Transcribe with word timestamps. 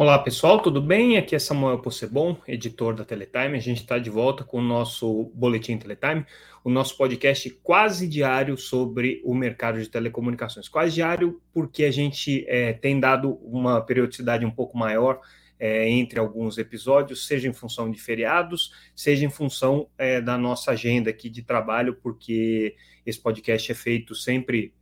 Olá 0.00 0.16
pessoal, 0.16 0.62
tudo 0.62 0.80
bem? 0.80 1.16
Aqui 1.16 1.34
é 1.34 1.40
Samuel 1.40 1.80
Possebon, 1.80 2.36
editor 2.46 2.94
da 2.94 3.04
Teletime. 3.04 3.56
A 3.56 3.60
gente 3.60 3.80
está 3.80 3.98
de 3.98 4.08
volta 4.08 4.44
com 4.44 4.58
o 4.58 4.62
nosso 4.62 5.24
Boletim 5.34 5.76
Teletime, 5.76 6.24
o 6.62 6.70
nosso 6.70 6.96
podcast 6.96 7.50
quase 7.64 8.06
diário 8.06 8.56
sobre 8.56 9.20
o 9.24 9.34
mercado 9.34 9.82
de 9.82 9.88
telecomunicações. 9.88 10.68
Quase 10.68 10.94
diário 10.94 11.42
porque 11.52 11.84
a 11.84 11.90
gente 11.90 12.44
é, 12.46 12.74
tem 12.74 13.00
dado 13.00 13.40
uma 13.42 13.80
periodicidade 13.80 14.46
um 14.46 14.52
pouco 14.52 14.78
maior 14.78 15.20
é, 15.58 15.88
entre 15.88 16.20
alguns 16.20 16.58
episódios, 16.58 17.26
seja 17.26 17.48
em 17.48 17.52
função 17.52 17.90
de 17.90 18.00
feriados, 18.00 18.72
seja 18.94 19.26
em 19.26 19.30
função 19.30 19.88
é, 19.98 20.20
da 20.20 20.38
nossa 20.38 20.70
agenda 20.70 21.10
aqui 21.10 21.28
de 21.28 21.42
trabalho, 21.42 21.98
porque 22.00 22.76
esse 23.04 23.20
podcast 23.20 23.72
é 23.72 23.74
feito 23.74 24.14
sempre 24.14 24.72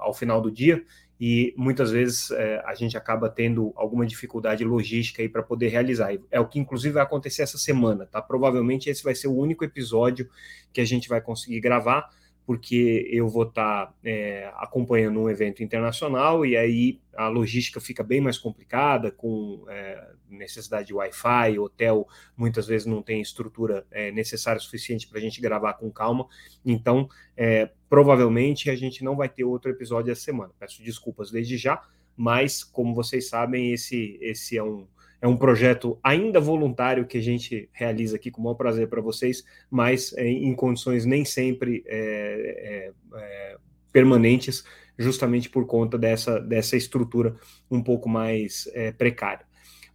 ao 0.00 0.12
final 0.12 0.38
do 0.38 0.50
dia 0.50 0.84
e 1.20 1.54
muitas 1.56 1.90
vezes 1.90 2.30
é, 2.30 2.62
a 2.66 2.74
gente 2.74 2.96
acaba 2.96 3.28
tendo 3.28 3.72
alguma 3.74 4.04
dificuldade 4.06 4.64
logística 4.64 5.22
aí 5.22 5.28
para 5.28 5.42
poder 5.42 5.68
realizar. 5.68 6.10
É 6.30 6.38
o 6.38 6.46
que 6.46 6.58
inclusive 6.58 6.94
vai 6.94 7.02
acontecer 7.02 7.42
essa 7.42 7.56
semana, 7.56 8.06
tá? 8.06 8.20
Provavelmente 8.20 8.90
esse 8.90 9.02
vai 9.02 9.14
ser 9.14 9.28
o 9.28 9.34
único 9.36 9.64
episódio 9.64 10.28
que 10.72 10.80
a 10.80 10.84
gente 10.84 11.08
vai 11.08 11.20
conseguir 11.20 11.60
gravar 11.60 12.10
porque 12.46 13.08
eu 13.10 13.28
vou 13.28 13.42
estar 13.42 13.86
tá, 13.86 13.94
é, 14.04 14.52
acompanhando 14.54 15.20
um 15.20 15.28
evento 15.28 15.64
internacional 15.64 16.46
e 16.46 16.56
aí 16.56 17.00
a 17.16 17.26
logística 17.26 17.80
fica 17.80 18.04
bem 18.04 18.20
mais 18.20 18.38
complicada, 18.38 19.10
com 19.10 19.64
é, 19.68 20.12
necessidade 20.30 20.86
de 20.86 20.94
Wi-Fi, 20.94 21.58
hotel 21.58 22.06
muitas 22.36 22.66
vezes 22.66 22.86
não 22.86 23.02
tem 23.02 23.20
estrutura 23.20 23.84
é, 23.90 24.12
necessária 24.12 24.60
suficiente 24.60 25.08
para 25.08 25.18
a 25.18 25.20
gente 25.20 25.40
gravar 25.40 25.74
com 25.74 25.90
calma, 25.90 26.28
então 26.64 27.08
é, 27.36 27.68
provavelmente 27.88 28.70
a 28.70 28.76
gente 28.76 29.02
não 29.02 29.16
vai 29.16 29.28
ter 29.28 29.42
outro 29.42 29.70
episódio 29.70 30.12
essa 30.12 30.22
semana. 30.22 30.52
Peço 30.58 30.82
desculpas 30.84 31.32
desde 31.32 31.56
já, 31.56 31.82
mas 32.16 32.62
como 32.62 32.94
vocês 32.94 33.28
sabem, 33.28 33.72
esse, 33.72 34.18
esse 34.20 34.56
é 34.56 34.62
um 34.62 34.86
é 35.26 35.28
um 35.28 35.36
projeto 35.36 35.98
ainda 36.04 36.38
voluntário 36.38 37.04
que 37.04 37.18
a 37.18 37.20
gente 37.20 37.68
realiza 37.72 38.14
aqui 38.14 38.30
com 38.30 38.40
o 38.40 38.44
maior 38.44 38.54
prazer 38.54 38.88
para 38.88 39.00
vocês, 39.00 39.44
mas 39.68 40.12
é, 40.12 40.24
em 40.24 40.54
condições 40.54 41.04
nem 41.04 41.24
sempre 41.24 41.82
é, 41.84 42.92
é, 43.12 43.20
é, 43.20 43.56
permanentes, 43.92 44.64
justamente 44.96 45.50
por 45.50 45.66
conta 45.66 45.98
dessa, 45.98 46.38
dessa 46.38 46.76
estrutura 46.76 47.34
um 47.68 47.82
pouco 47.82 48.08
mais 48.08 48.70
é, 48.72 48.92
precária. 48.92 49.44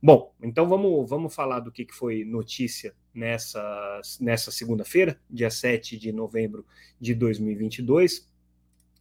Bom, 0.04 0.36
então 0.44 0.68
vamos, 0.68 1.10
vamos 1.10 1.34
falar 1.34 1.62
do 1.62 1.72
que, 1.72 1.86
que 1.86 1.96
foi 1.96 2.26
notícia 2.26 2.94
nessa, 3.14 4.02
nessa 4.20 4.52
segunda-feira, 4.52 5.18
dia 5.30 5.50
7 5.50 5.98
de 5.98 6.12
novembro 6.12 6.66
de 7.00 7.14
2022, 7.16 8.30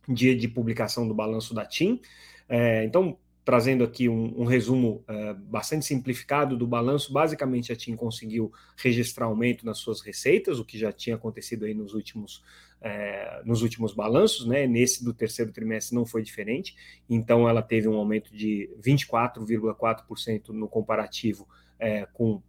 dia 0.09 0.37
de 0.37 0.47
publicação 0.47 1.09
do 1.09 1.15
balanço 1.15 1.53
da 1.53 1.67
TIM. 1.67 2.01
É, 2.49 2.85
então, 2.85 3.19
trazendo 3.51 3.83
aqui 3.83 4.09
um, 4.09 4.43
um 4.43 4.45
resumo 4.45 5.05
uh, 5.09 5.35
bastante 5.35 5.85
simplificado 5.85 6.57
do 6.57 6.69
balanço, 6.69 7.13
basicamente 7.13 7.73
a 7.73 7.77
TIM 7.77 7.97
conseguiu 7.97 8.53
registrar 8.77 9.27
aumento 9.27 9.67
nas 9.67 9.79
suas 9.79 10.01
receitas, 10.03 10.61
o 10.61 10.65
que 10.65 10.79
já 10.79 10.93
tinha 10.93 11.17
acontecido 11.17 11.65
aí 11.65 11.75
nos 11.75 11.93
últimos, 11.93 12.45
uh, 12.81 13.45
nos 13.45 13.63
últimos 13.63 13.93
balanços, 13.93 14.47
né? 14.47 14.69
Nesse 14.69 15.05
do 15.05 15.13
terceiro 15.13 15.51
trimestre 15.51 15.97
não 15.97 16.07
foi 16.07 16.23
diferente, 16.23 16.77
então 17.09 17.49
ela 17.49 17.61
teve 17.61 17.89
um 17.89 17.97
aumento 17.97 18.33
de 18.33 18.71
24,4% 18.81 20.51
no 20.51 20.69
comparativo 20.69 21.43
uh, 21.43 22.07
com 22.13 22.41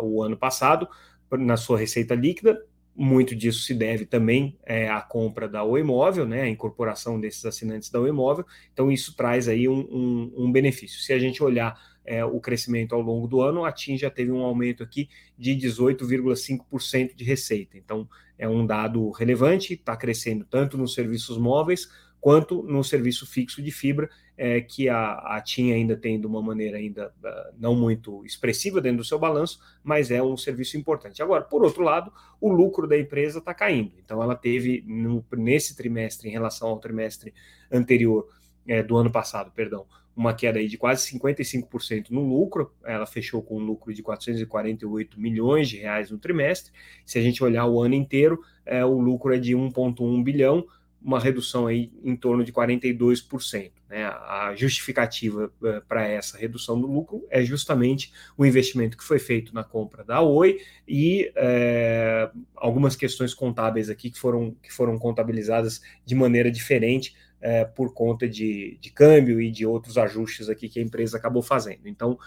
o 0.00 0.22
ano 0.22 0.36
passado 0.36 0.86
na 1.30 1.56
sua 1.56 1.78
receita 1.78 2.14
líquida, 2.14 2.62
muito 2.94 3.34
disso 3.34 3.62
se 3.62 3.74
deve 3.74 4.04
também 4.04 4.56
é, 4.64 4.88
à 4.88 5.00
compra 5.00 5.48
da 5.48 5.64
O 5.64 5.78
Imóvel, 5.78 6.26
né, 6.26 6.42
a 6.42 6.48
incorporação 6.48 7.18
desses 7.18 7.44
assinantes 7.44 7.90
da 7.90 8.00
O 8.00 8.06
Imóvel. 8.06 8.44
Então, 8.72 8.90
isso 8.90 9.16
traz 9.16 9.48
aí 9.48 9.68
um, 9.68 9.80
um, 9.80 10.32
um 10.44 10.52
benefício. 10.52 11.00
Se 11.00 11.12
a 11.12 11.18
gente 11.18 11.42
olhar 11.42 11.80
é, 12.04 12.24
o 12.24 12.40
crescimento 12.40 12.94
ao 12.94 13.00
longo 13.00 13.26
do 13.26 13.40
ano, 13.40 13.64
a 13.64 13.72
TIM 13.72 13.96
já 13.96 14.10
teve 14.10 14.30
um 14.30 14.42
aumento 14.42 14.82
aqui 14.82 15.08
de 15.38 15.52
18,5% 15.52 17.14
de 17.14 17.24
receita. 17.24 17.78
Então, 17.78 18.08
é 18.38 18.48
um 18.48 18.66
dado 18.66 19.10
relevante, 19.10 19.74
está 19.74 19.96
crescendo 19.96 20.44
tanto 20.44 20.76
nos 20.76 20.94
serviços 20.94 21.38
móveis 21.38 21.88
quanto 22.22 22.62
no 22.62 22.84
serviço 22.84 23.26
fixo 23.26 23.60
de 23.60 23.72
fibra, 23.72 24.08
é, 24.38 24.60
que 24.60 24.88
a, 24.88 25.14
a 25.14 25.40
TIM 25.40 25.72
ainda 25.72 25.96
tem 25.96 26.20
de 26.20 26.26
uma 26.26 26.40
maneira 26.40 26.78
ainda 26.78 27.08
uh, 27.08 27.54
não 27.58 27.74
muito 27.74 28.24
expressiva 28.24 28.80
dentro 28.80 28.98
do 28.98 29.04
seu 29.04 29.18
balanço, 29.18 29.58
mas 29.82 30.08
é 30.08 30.22
um 30.22 30.36
serviço 30.36 30.76
importante. 30.76 31.20
Agora, 31.20 31.42
por 31.42 31.64
outro 31.64 31.82
lado, 31.82 32.12
o 32.40 32.48
lucro 32.48 32.86
da 32.86 32.96
empresa 32.96 33.40
está 33.40 33.52
caindo. 33.52 33.92
Então, 33.98 34.22
ela 34.22 34.36
teve 34.36 34.84
no, 34.86 35.24
nesse 35.36 35.76
trimestre, 35.76 36.28
em 36.28 36.32
relação 36.32 36.68
ao 36.68 36.78
trimestre 36.78 37.34
anterior 37.72 38.28
é, 38.68 38.84
do 38.84 38.96
ano 38.96 39.10
passado, 39.10 39.50
perdão, 39.50 39.84
uma 40.14 40.32
queda 40.32 40.60
aí 40.60 40.68
de 40.68 40.78
quase 40.78 41.10
55% 41.18 42.10
no 42.10 42.24
lucro. 42.24 42.72
Ela 42.84 43.04
fechou 43.04 43.42
com 43.42 43.56
um 43.56 43.64
lucro 43.64 43.92
de 43.92 44.00
448 44.00 45.20
milhões 45.20 45.68
de 45.68 45.78
reais 45.78 46.08
no 46.08 46.18
trimestre. 46.18 46.72
Se 47.04 47.18
a 47.18 47.22
gente 47.22 47.42
olhar 47.42 47.66
o 47.66 47.82
ano 47.82 47.96
inteiro, 47.96 48.40
é, 48.64 48.84
o 48.84 49.00
lucro 49.00 49.34
é 49.34 49.38
de 49.38 49.56
1,1 49.56 50.22
bilhão 50.22 50.64
uma 51.04 51.18
redução 51.18 51.66
aí 51.66 51.90
em 52.02 52.14
torno 52.14 52.44
de 52.44 52.52
42%. 52.52 53.72
Né? 53.88 54.04
A 54.04 54.54
justificativa 54.56 55.52
uh, 55.60 55.82
para 55.86 56.06
essa 56.06 56.38
redução 56.38 56.80
do 56.80 56.86
lucro 56.86 57.26
é 57.28 57.42
justamente 57.42 58.12
o 58.36 58.46
investimento 58.46 58.96
que 58.96 59.04
foi 59.04 59.18
feito 59.18 59.54
na 59.54 59.64
compra 59.64 60.04
da 60.04 60.20
Oi 60.20 60.60
e 60.86 61.32
uh, 61.36 62.38
algumas 62.56 62.94
questões 62.94 63.34
contábeis 63.34 63.90
aqui 63.90 64.10
que 64.10 64.18
foram, 64.18 64.56
que 64.62 64.72
foram 64.72 64.98
contabilizadas 64.98 65.82
de 66.04 66.14
maneira 66.14 66.50
diferente 66.50 67.14
uh, 67.38 67.72
por 67.74 67.92
conta 67.92 68.28
de, 68.28 68.78
de 68.80 68.90
câmbio 68.90 69.40
e 69.40 69.50
de 69.50 69.66
outros 69.66 69.98
ajustes 69.98 70.48
aqui 70.48 70.68
que 70.68 70.78
a 70.78 70.82
empresa 70.82 71.16
acabou 71.16 71.42
fazendo. 71.42 71.86
Então, 71.86 72.18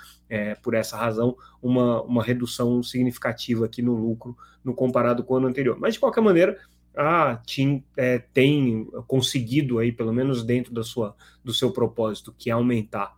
por 0.63 0.73
essa 0.73 0.97
razão, 0.97 1.37
uma, 1.61 2.01
uma 2.01 2.23
redução 2.23 2.81
significativa 2.81 3.65
aqui 3.65 3.81
no 3.81 3.93
lucro 3.93 4.35
no 4.65 4.73
comparado 4.73 5.23
com 5.23 5.35
o 5.35 5.37
ano 5.37 5.47
anterior. 5.47 5.77
Mas, 5.79 5.93
de 5.93 5.99
qualquer 5.99 6.21
maneira, 6.21 6.59
a 6.95 7.35
TIM 7.45 7.83
é, 7.97 8.19
tem 8.19 8.85
conseguido 9.07 9.79
aí, 9.79 9.91
pelo 9.91 10.13
menos 10.13 10.43
dentro 10.43 10.73
da 10.73 10.83
sua, 10.83 11.15
do 11.43 11.53
seu 11.53 11.71
propósito, 11.71 12.33
que 12.37 12.49
é 12.49 12.53
aumentar 12.53 13.15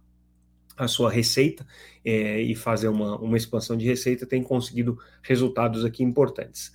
a 0.76 0.88
sua 0.88 1.10
receita 1.10 1.66
é, 2.06 2.40
e 2.42 2.56
fazer 2.56 2.88
uma, 2.88 3.18
uma 3.18 3.36
expansão 3.38 3.76
de 3.76 3.86
receita, 3.86 4.26
tem 4.26 4.44
conseguido 4.44 4.98
resultados 5.22 5.84
aqui 5.84 6.04
importantes. 6.04 6.72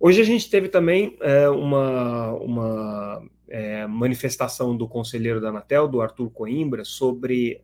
Hoje 0.00 0.20
a 0.20 0.24
gente 0.24 0.48
teve 0.48 0.68
também 0.68 1.16
é, 1.20 1.48
uma, 1.48 2.32
uma 2.34 3.28
é, 3.48 3.86
manifestação 3.88 4.76
do 4.76 4.86
conselheiro 4.86 5.40
da 5.40 5.48
Anatel, 5.48 5.88
do 5.88 6.00
Arthur 6.00 6.30
Coimbra, 6.30 6.84
sobre 6.84 7.60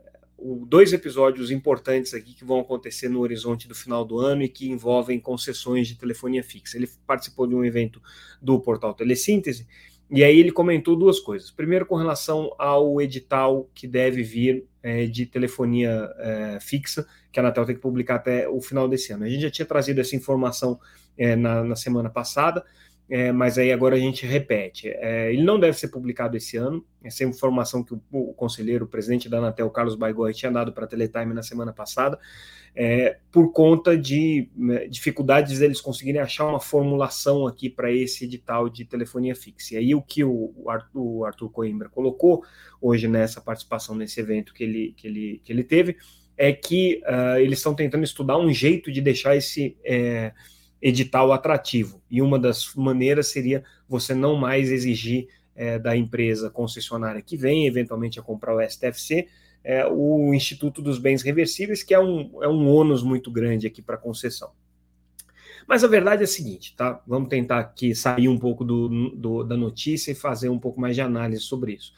dois 0.67 0.93
episódios 0.93 1.51
importantes 1.51 2.13
aqui 2.13 2.35
que 2.35 2.45
vão 2.45 2.61
acontecer 2.61 3.09
no 3.09 3.21
horizonte 3.21 3.67
do 3.67 3.75
final 3.75 4.05
do 4.05 4.19
ano 4.19 4.43
e 4.43 4.49
que 4.49 4.71
envolvem 4.71 5.19
concessões 5.19 5.89
de 5.89 5.97
telefonia 5.97 6.43
fixa. 6.43 6.77
Ele 6.77 6.89
participou 7.07 7.47
de 7.47 7.55
um 7.55 7.65
evento 7.65 8.01
do 8.43 8.61
portal 8.61 8.93
Telesíntese 8.93 9.67
e 10.11 10.23
aí 10.23 10.39
ele 10.39 10.53
comentou 10.53 10.97
duas 10.97 11.19
coisas. 11.19 11.51
Primeiro, 11.51 11.87
com 11.87 11.97
relação 11.97 12.55
ao 12.59 13.01
edital 13.01 13.71
que 13.75 13.89
deve 13.89 14.23
vir 14.23 14.67
é, 14.83 15.07
de 15.07 15.25
telefonia 15.25 16.11
é, 16.19 16.59
fixa, 16.61 17.07
que 17.33 17.41
a 17.41 17.43
Anatel 17.43 17.65
tem 17.65 17.75
que 17.75 17.81
publicar 17.81 18.17
até 18.17 18.47
o 18.47 18.61
final 18.61 18.87
desse 18.87 19.13
ano. 19.13 19.25
A 19.25 19.29
gente 19.29 19.43
já 19.43 19.51
tinha 19.51 19.67
trazido 19.67 20.01
essa 20.01 20.15
informação 20.15 20.79
é, 21.17 21.35
na, 21.35 21.65
na 21.65 21.75
semana 21.75 22.11
passada 22.11 22.63
é, 23.09 23.31
mas 23.31 23.59
aí 23.59 23.71
agora 23.71 23.97
a 23.97 23.99
gente 23.99 24.25
repete. 24.27 24.89
É, 24.89 25.33
ele 25.33 25.43
não 25.43 25.61
deve 25.61 25.79
ser 25.79 25.89
publicado 25.89 26.37
esse 26.37 26.57
ano. 26.57 26.85
Essa 27.03 27.23
é 27.23 27.27
informação 27.27 27.85
que 27.85 27.93
o, 27.93 28.03
o 28.11 28.33
conselheiro, 28.33 28.87
o 28.87 28.89
presidente 28.89 29.29
da 29.29 29.39
Anatel, 29.39 29.69
Carlos 29.71 29.95
Baigói, 29.95 30.33
tinha 30.33 30.51
dado 30.51 30.73
para 30.73 30.85
a 30.85 30.89
Teletime 30.89 31.35
na 31.35 31.43
semana 31.43 31.73
passada, 31.73 32.19
é, 32.75 33.19
por 33.31 33.53
conta 33.53 33.97
de 33.97 34.49
né, 34.57 34.89
dificuldades 34.89 35.59
deles 35.59 35.83
conseguirem 35.83 36.21
achar 36.21 36.47
uma 36.47 36.59
formulação 36.59 37.47
aqui 37.47 37.69
para 37.69 37.93
esse 37.93 38.25
edital 38.25 38.71
de 38.71 38.87
telefonia 38.87 39.37
fixa. 39.37 39.75
E 39.75 39.77
aí 39.77 39.95
o 39.95 40.01
que 40.01 40.25
o, 40.25 40.55
o, 40.57 40.71
Arthur, 40.71 41.01
o 41.01 41.25
Arthur 41.25 41.51
Coimbra 41.51 41.91
colocou 41.91 42.43
hoje 42.81 43.07
nessa 43.07 43.41
participação 43.41 43.95
nesse 43.95 44.19
evento 44.19 44.55
que 44.55 44.65
ele, 44.65 44.95
que 44.97 45.07
ele, 45.07 45.41
que 45.45 45.53
ele 45.53 45.63
teve 45.63 45.97
é 46.37 46.53
que 46.53 47.01
uh, 47.05 47.39
eles 47.39 47.59
estão 47.59 47.75
tentando 47.75 48.03
estudar 48.03 48.39
um 48.39 48.53
jeito 48.53 48.91
de 48.91 49.01
deixar 49.01 49.37
esse 49.37 49.77
é, 49.85 50.33
edital 50.85 51.33
atrativo. 51.33 52.03
E 52.11 52.21
uma 52.21 52.39
das 52.39 52.75
maneiras 52.75 53.29
seria 53.29 53.65
você 53.89 54.15
não 54.15 54.37
mais 54.37 54.71
exigir 54.71 55.29
é, 55.57 55.79
da 55.79 55.97
empresa 55.97 56.51
concessionária 56.51 57.23
que 57.23 57.39
vem, 57.39 57.67
eventualmente, 57.67 58.21
a 58.21 58.23
comprar 58.23 58.55
o 58.55 58.61
STFC, 58.61 59.27
é, 59.65 59.87
o 59.87 60.35
Instituto 60.35 60.83
dos 60.83 60.99
Bens 60.99 61.23
Reversíveis, 61.23 61.83
que 61.83 61.95
é 61.95 61.99
um, 61.99 62.43
é 62.43 62.49
um 62.49 62.69
ônus 62.69 63.03
muito 63.03 63.31
grande 63.31 63.67
aqui 63.67 63.81
para 63.81 63.95
a 63.95 63.99
concessão. 63.99 64.51
Mas 65.67 65.83
a 65.83 65.89
verdade 65.89 66.21
é 66.21 66.25
a 66.25 66.29
seguinte, 66.29 66.77
tá? 66.77 67.03
Vamos 67.07 67.31
tentar 67.31 67.61
aqui 67.61 67.95
sair 67.95 68.29
um 68.29 68.39
pouco 68.39 68.63
do, 68.63 69.11
do, 69.17 69.43
da 69.43 69.57
notícia 69.57 70.13
e 70.13 70.15
fazer 70.15 70.51
um 70.51 70.59
pouco 70.59 70.79
mais 70.79 70.95
de 70.95 71.01
análise 71.01 71.41
sobre 71.41 71.73
isso. 71.73 71.95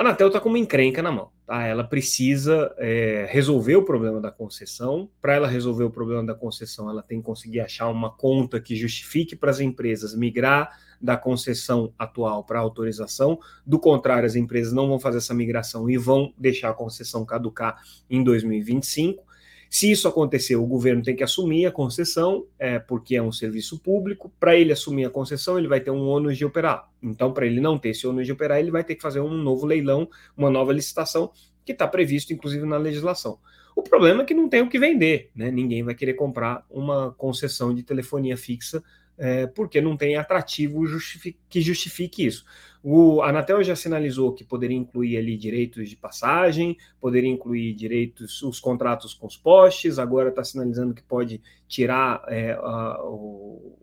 A 0.00 0.02
Anatel 0.02 0.28
está 0.28 0.40
com 0.40 0.48
uma 0.48 0.58
encrenca 0.58 1.02
na 1.02 1.12
mão. 1.12 1.28
Tá? 1.46 1.62
Ela 1.66 1.84
precisa 1.84 2.74
é, 2.78 3.26
resolver 3.28 3.76
o 3.76 3.84
problema 3.84 4.18
da 4.18 4.30
concessão. 4.30 5.10
Para 5.20 5.34
ela 5.34 5.46
resolver 5.46 5.84
o 5.84 5.90
problema 5.90 6.24
da 6.24 6.34
concessão, 6.34 6.88
ela 6.88 7.02
tem 7.02 7.18
que 7.18 7.26
conseguir 7.26 7.60
achar 7.60 7.86
uma 7.90 8.10
conta 8.10 8.58
que 8.58 8.74
justifique 8.74 9.36
para 9.36 9.50
as 9.50 9.60
empresas 9.60 10.14
migrar 10.14 10.70
da 10.98 11.18
concessão 11.18 11.92
atual 11.98 12.44
para 12.44 12.58
autorização. 12.58 13.38
Do 13.66 13.78
contrário, 13.78 14.24
as 14.24 14.36
empresas 14.36 14.72
não 14.72 14.88
vão 14.88 14.98
fazer 14.98 15.18
essa 15.18 15.34
migração 15.34 15.90
e 15.90 15.98
vão 15.98 16.32
deixar 16.38 16.70
a 16.70 16.74
concessão 16.74 17.22
caducar 17.26 17.82
em 18.08 18.24
2025. 18.24 19.22
Se 19.70 19.88
isso 19.88 20.08
acontecer, 20.08 20.56
o 20.56 20.66
governo 20.66 21.00
tem 21.00 21.14
que 21.14 21.22
assumir 21.22 21.64
a 21.64 21.70
concessão, 21.70 22.44
é, 22.58 22.80
porque 22.80 23.14
é 23.14 23.22
um 23.22 23.30
serviço 23.30 23.78
público. 23.78 24.30
Para 24.40 24.56
ele 24.56 24.72
assumir 24.72 25.04
a 25.04 25.10
concessão, 25.10 25.56
ele 25.56 25.68
vai 25.68 25.80
ter 25.80 25.92
um 25.92 26.08
ônus 26.08 26.36
de 26.36 26.44
operar. 26.44 26.90
Então, 27.00 27.32
para 27.32 27.46
ele 27.46 27.60
não 27.60 27.78
ter 27.78 27.90
esse 27.90 28.04
ônus 28.04 28.26
de 28.26 28.32
operar, 28.32 28.58
ele 28.58 28.72
vai 28.72 28.82
ter 28.82 28.96
que 28.96 29.02
fazer 29.02 29.20
um 29.20 29.32
novo 29.32 29.64
leilão, 29.64 30.08
uma 30.36 30.50
nova 30.50 30.72
licitação, 30.72 31.30
que 31.64 31.70
está 31.70 31.86
previsto, 31.86 32.32
inclusive, 32.32 32.66
na 32.66 32.78
legislação. 32.78 33.38
O 33.76 33.82
problema 33.82 34.22
é 34.22 34.24
que 34.26 34.34
não 34.34 34.48
tem 34.48 34.60
o 34.60 34.68
que 34.68 34.76
vender, 34.76 35.30
né? 35.36 35.52
Ninguém 35.52 35.84
vai 35.84 35.94
querer 35.94 36.14
comprar 36.14 36.66
uma 36.68 37.12
concessão 37.12 37.72
de 37.72 37.84
telefonia 37.84 38.36
fixa 38.36 38.82
é, 39.20 39.46
porque 39.46 39.82
não 39.82 39.98
tem 39.98 40.16
atrativo 40.16 40.86
justifique, 40.86 41.38
que 41.48 41.60
justifique 41.60 42.26
isso. 42.26 42.44
O 42.82 43.20
Anatel 43.22 43.62
já 43.62 43.76
sinalizou 43.76 44.32
que 44.32 44.42
poderia 44.42 44.76
incluir 44.76 45.18
ali 45.18 45.36
direitos 45.36 45.88
de 45.88 45.96
passagem, 45.96 46.78
poderia 46.98 47.28
incluir 47.28 47.74
direitos, 47.74 48.42
os 48.42 48.58
contratos 48.58 49.12
com 49.12 49.26
os 49.26 49.36
postes, 49.36 49.98
agora 49.98 50.30
está 50.30 50.42
sinalizando 50.42 50.94
que 50.94 51.02
pode 51.02 51.42
tirar 51.68 52.24
é, 52.28 52.52
a, 52.52 53.02
o, 53.04 53.76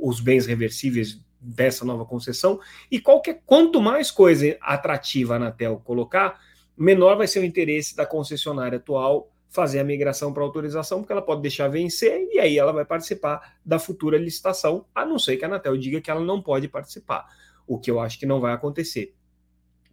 os 0.00 0.18
bens 0.20 0.46
reversíveis 0.46 1.20
dessa 1.38 1.84
nova 1.84 2.06
concessão, 2.06 2.58
e 2.90 2.98
qualquer 2.98 3.42
quanto 3.44 3.80
mais 3.80 4.10
coisa 4.10 4.56
atrativa 4.60 5.34
a 5.34 5.36
Anatel 5.36 5.80
colocar, 5.84 6.40
menor 6.76 7.16
vai 7.16 7.26
ser 7.26 7.40
o 7.40 7.44
interesse 7.44 7.94
da 7.94 8.06
concessionária 8.06 8.78
atual 8.78 9.30
fazer 9.48 9.78
a 9.78 9.84
migração 9.84 10.32
para 10.32 10.42
autorização, 10.42 11.00
porque 11.00 11.12
ela 11.12 11.22
pode 11.22 11.40
deixar 11.40 11.68
vencer 11.68 12.28
e 12.30 12.38
aí 12.38 12.58
ela 12.58 12.72
vai 12.72 12.84
participar 12.84 13.56
da 13.64 13.78
futura 13.78 14.18
licitação, 14.18 14.84
a 14.94 15.04
não 15.04 15.18
ser 15.18 15.36
que 15.36 15.44
a 15.44 15.48
Anatel 15.48 15.76
diga 15.76 16.00
que 16.00 16.10
ela 16.10 16.20
não 16.20 16.42
pode 16.42 16.68
participar, 16.68 17.26
o 17.66 17.78
que 17.78 17.90
eu 17.90 18.00
acho 18.00 18.18
que 18.18 18.26
não 18.26 18.40
vai 18.40 18.52
acontecer. 18.52 19.14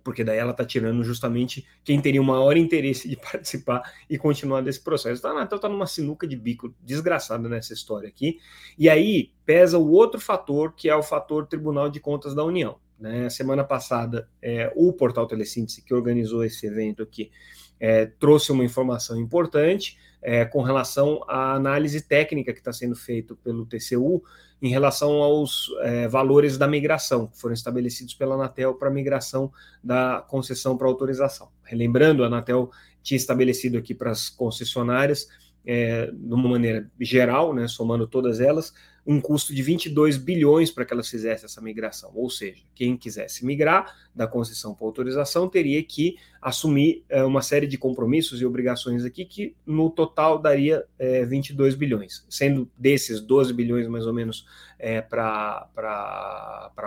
Porque 0.04 0.24
daí 0.24 0.38
ela 0.38 0.52
está 0.52 0.66
tirando 0.66 1.02
justamente 1.04 1.66
quem 1.84 2.02
teria 2.02 2.22
o 2.22 2.26
maior 2.26 2.58
interesse 2.58 3.08
de 3.08 3.16
participar 3.32 3.82
e 4.10 4.18
continuar 4.18 4.62
desse 4.62 4.84
processo. 4.84 5.20
Então 5.20 5.32
Anatel 5.32 5.56
está 5.56 5.70
numa 5.70 5.88
sinuca 5.88 6.28
de 6.28 6.36
bico 6.36 6.76
desgraçada 6.82 7.48
nessa 7.48 7.74
história 7.74 8.10
aqui. 8.10 8.38
E 8.78 8.90
aí 8.90 9.32
pesa 9.46 9.78
o 9.78 9.90
outro 9.90 10.20
fator, 10.20 10.74
que 10.74 10.90
é 10.90 10.96
o 10.96 11.04
fator 11.04 11.48
Tribunal 11.48 11.90
de 11.90 12.00
Contas 12.00 12.36
da 12.36 12.44
União. 12.44 12.78
Né? 13.04 13.30
Semana 13.30 13.66
passada, 13.66 14.30
é, 14.42 14.72
o 14.78 14.94
Portal 14.94 15.28
Telesíntese, 15.28 15.82
que 15.82 15.94
organizou 15.94 16.42
esse 16.42 16.66
evento 16.66 17.04
aqui, 17.04 17.30
é, 17.78 18.06
trouxe 18.06 18.50
uma 18.50 18.64
informação 18.64 19.20
importante 19.20 19.98
é, 20.22 20.46
com 20.46 20.62
relação 20.62 21.22
à 21.28 21.54
análise 21.54 22.00
técnica 22.00 22.54
que 22.54 22.60
está 22.60 22.72
sendo 22.72 22.96
feita 22.96 23.36
pelo 23.44 23.66
TCU 23.66 24.24
em 24.62 24.70
relação 24.70 25.22
aos 25.22 25.70
é, 25.82 26.08
valores 26.08 26.58
da 26.58 26.66
migração, 26.66 27.28
que 27.28 27.38
foram 27.38 27.54
estabelecidos 27.54 28.14
pela 28.14 28.36
Anatel 28.36 28.76
para 28.76 28.90
migração 28.90 29.52
da 29.84 30.26
concessão 30.26 30.78
para 30.78 30.88
autorização. 30.88 31.50
Relembrando, 31.62 32.24
a 32.24 32.28
Anatel 32.28 32.72
tinha 33.02 33.18
estabelecido 33.18 33.78
aqui 33.78 33.94
para 33.94 34.12
as 34.12 34.30
concessionárias, 34.30 35.28
é, 35.66 36.10
de 36.10 36.34
uma 36.34 36.48
maneira 36.48 36.90
geral, 37.02 37.54
né, 37.54 37.68
somando 37.68 38.08
todas 38.08 38.40
elas, 38.40 38.74
um 39.06 39.20
custo 39.20 39.54
de 39.54 39.62
22 39.62 40.18
bilhões 40.18 40.72
para 40.72 40.86
que 40.86 40.94
elas 40.94 41.10
fizessem 41.10 41.46
essa 41.46 41.62
migração. 41.62 42.12
Ou 42.16 42.30
seja, 42.30 42.64
quem 42.74 42.96
quisesse 42.96 43.46
migrar 43.46 43.94
da 44.16 44.26
concessão 44.26 44.74
para 44.74 44.86
autorização 44.86 45.50
teria 45.50 45.84
que 45.84 46.18
assumir 46.42 47.04
é, 47.10 47.24
uma 47.24 47.42
série 47.42 47.68
de 47.68 47.78
compromissos 47.78 48.42
e 48.42 48.46
obrigações 48.46 49.04
aqui 49.04 49.26
que 49.26 49.56
no 49.66 49.90
total 49.90 50.40
daria 50.40 50.86
é, 50.98 51.26
22 51.26 51.76
bilhões, 51.76 52.26
sendo 52.30 52.70
desses 52.78 53.20
12 53.20 53.54
bilhões 53.54 53.88
mais 53.88 54.08
ou 54.08 54.14
menos 54.14 54.46
é, 54.80 55.02
para 55.02 55.70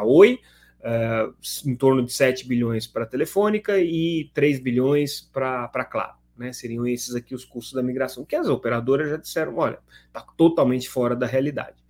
Oi, 0.04 0.40
é, 0.82 1.28
em 1.66 1.74
torno 1.74 2.04
de 2.04 2.12
7 2.12 2.48
bilhões 2.48 2.86
para 2.86 3.04
Telefônica 3.04 3.78
e 3.78 4.30
3 4.32 4.60
bilhões 4.60 5.20
para 5.20 5.84
Claro. 5.84 6.14
Né, 6.36 6.52
seriam 6.52 6.86
esses 6.86 7.14
aqui 7.14 7.34
os 7.34 7.46
custos 7.46 7.72
da 7.72 7.82
migração, 7.82 8.22
que 8.22 8.36
as 8.36 8.46
operadoras 8.46 9.08
já 9.08 9.16
disseram, 9.16 9.56
olha, 9.56 9.78
está 10.06 10.20
totalmente 10.36 10.86
fora 10.86 11.16
da 11.16 11.26
realidade. 11.26 11.85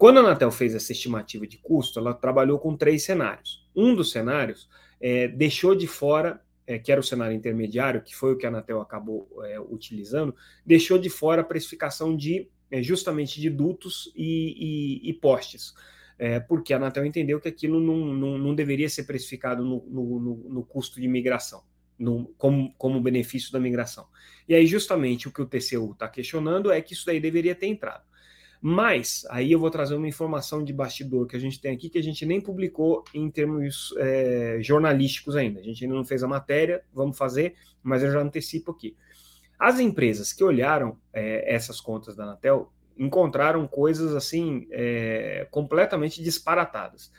Quando 0.00 0.16
a 0.16 0.20
Anatel 0.20 0.50
fez 0.50 0.74
essa 0.74 0.92
estimativa 0.92 1.46
de 1.46 1.58
custo, 1.58 1.98
ela 1.98 2.14
trabalhou 2.14 2.58
com 2.58 2.74
três 2.74 3.02
cenários. 3.02 3.68
Um 3.76 3.94
dos 3.94 4.10
cenários 4.10 4.66
é, 4.98 5.28
deixou 5.28 5.74
de 5.74 5.86
fora, 5.86 6.40
é, 6.66 6.78
que 6.78 6.90
era 6.90 6.98
o 6.98 7.04
cenário 7.04 7.36
intermediário, 7.36 8.00
que 8.00 8.16
foi 8.16 8.32
o 8.32 8.38
que 8.38 8.46
a 8.46 8.48
Anatel 8.48 8.80
acabou 8.80 9.28
é, 9.44 9.60
utilizando, 9.60 10.34
deixou 10.64 10.98
de 10.98 11.10
fora 11.10 11.42
a 11.42 11.44
precificação 11.44 12.16
de 12.16 12.48
é, 12.70 12.82
justamente 12.82 13.38
de 13.42 13.50
dutos 13.50 14.10
e, 14.16 15.02
e, 15.04 15.10
e 15.10 15.12
postes. 15.12 15.74
É, 16.18 16.40
porque 16.40 16.72
a 16.72 16.78
Anatel 16.78 17.04
entendeu 17.04 17.38
que 17.38 17.48
aquilo 17.48 17.78
não, 17.78 18.06
não, 18.06 18.38
não 18.38 18.54
deveria 18.54 18.88
ser 18.88 19.02
precificado 19.02 19.62
no, 19.62 19.84
no, 19.86 20.48
no 20.48 20.64
custo 20.64 20.98
de 20.98 21.08
migração. 21.08 21.62
No, 21.98 22.32
como, 22.38 22.72
como 22.78 23.02
benefício 23.02 23.52
da 23.52 23.60
migração. 23.60 24.06
E 24.48 24.54
aí, 24.54 24.66
justamente, 24.66 25.28
o 25.28 25.30
que 25.30 25.42
o 25.42 25.46
TCU 25.46 25.92
está 25.92 26.08
questionando 26.08 26.72
é 26.72 26.80
que 26.80 26.94
isso 26.94 27.04
daí 27.04 27.20
deveria 27.20 27.54
ter 27.54 27.66
entrado. 27.66 28.08
Mas 28.62 29.24
aí 29.30 29.52
eu 29.52 29.58
vou 29.58 29.70
trazer 29.70 29.94
uma 29.94 30.08
informação 30.08 30.62
de 30.62 30.72
bastidor 30.72 31.26
que 31.26 31.34
a 31.34 31.40
gente 31.40 31.58
tem 31.58 31.72
aqui 31.72 31.88
que 31.88 31.98
a 31.98 32.02
gente 32.02 32.26
nem 32.26 32.40
publicou 32.40 33.02
em 33.14 33.30
termos 33.30 33.94
é, 33.96 34.58
jornalísticos 34.60 35.34
ainda. 35.34 35.60
A 35.60 35.62
gente 35.62 35.82
ainda 35.82 35.96
não 35.96 36.04
fez 36.04 36.22
a 36.22 36.28
matéria, 36.28 36.82
vamos 36.92 37.16
fazer, 37.16 37.54
mas 37.82 38.02
eu 38.02 38.12
já 38.12 38.20
antecipo 38.20 38.72
aqui. 38.72 38.94
As 39.58 39.80
empresas 39.80 40.32
que 40.32 40.44
olharam 40.44 40.98
é, 41.12 41.54
essas 41.54 41.80
contas 41.80 42.14
da 42.14 42.24
Anatel 42.24 42.70
encontraram 42.98 43.66
coisas 43.66 44.14
assim 44.14 44.66
é, 44.70 45.46
completamente 45.50 46.22
disparatadas. 46.22 47.10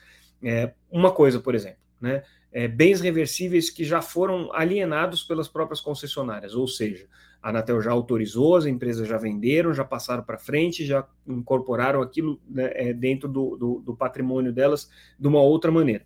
É, 0.43 0.73
uma 0.91 1.11
coisa, 1.11 1.39
por 1.39 1.55
exemplo, 1.55 1.79
né? 1.99 2.23
É, 2.51 2.67
bens 2.67 2.99
reversíveis 2.99 3.69
que 3.69 3.83
já 3.85 4.01
foram 4.01 4.53
alienados 4.53 5.23
pelas 5.23 5.47
próprias 5.47 5.79
concessionárias, 5.79 6.53
ou 6.53 6.67
seja, 6.67 7.07
a 7.41 7.49
Anatel 7.49 7.81
já 7.81 7.91
autorizou, 7.91 8.55
as 8.55 8.65
empresas 8.65 9.07
já 9.07 9.17
venderam, 9.17 9.73
já 9.73 9.83
passaram 9.83 10.23
para 10.23 10.37
frente, 10.37 10.85
já 10.85 11.07
incorporaram 11.27 12.01
aquilo 12.01 12.39
né, 12.47 12.71
é, 12.73 12.93
dentro 12.93 13.27
do, 13.27 13.57
do, 13.57 13.79
do 13.79 13.95
patrimônio 13.95 14.53
delas 14.53 14.89
de 15.19 15.27
uma 15.27 15.41
outra 15.41 15.71
maneira. 15.71 16.05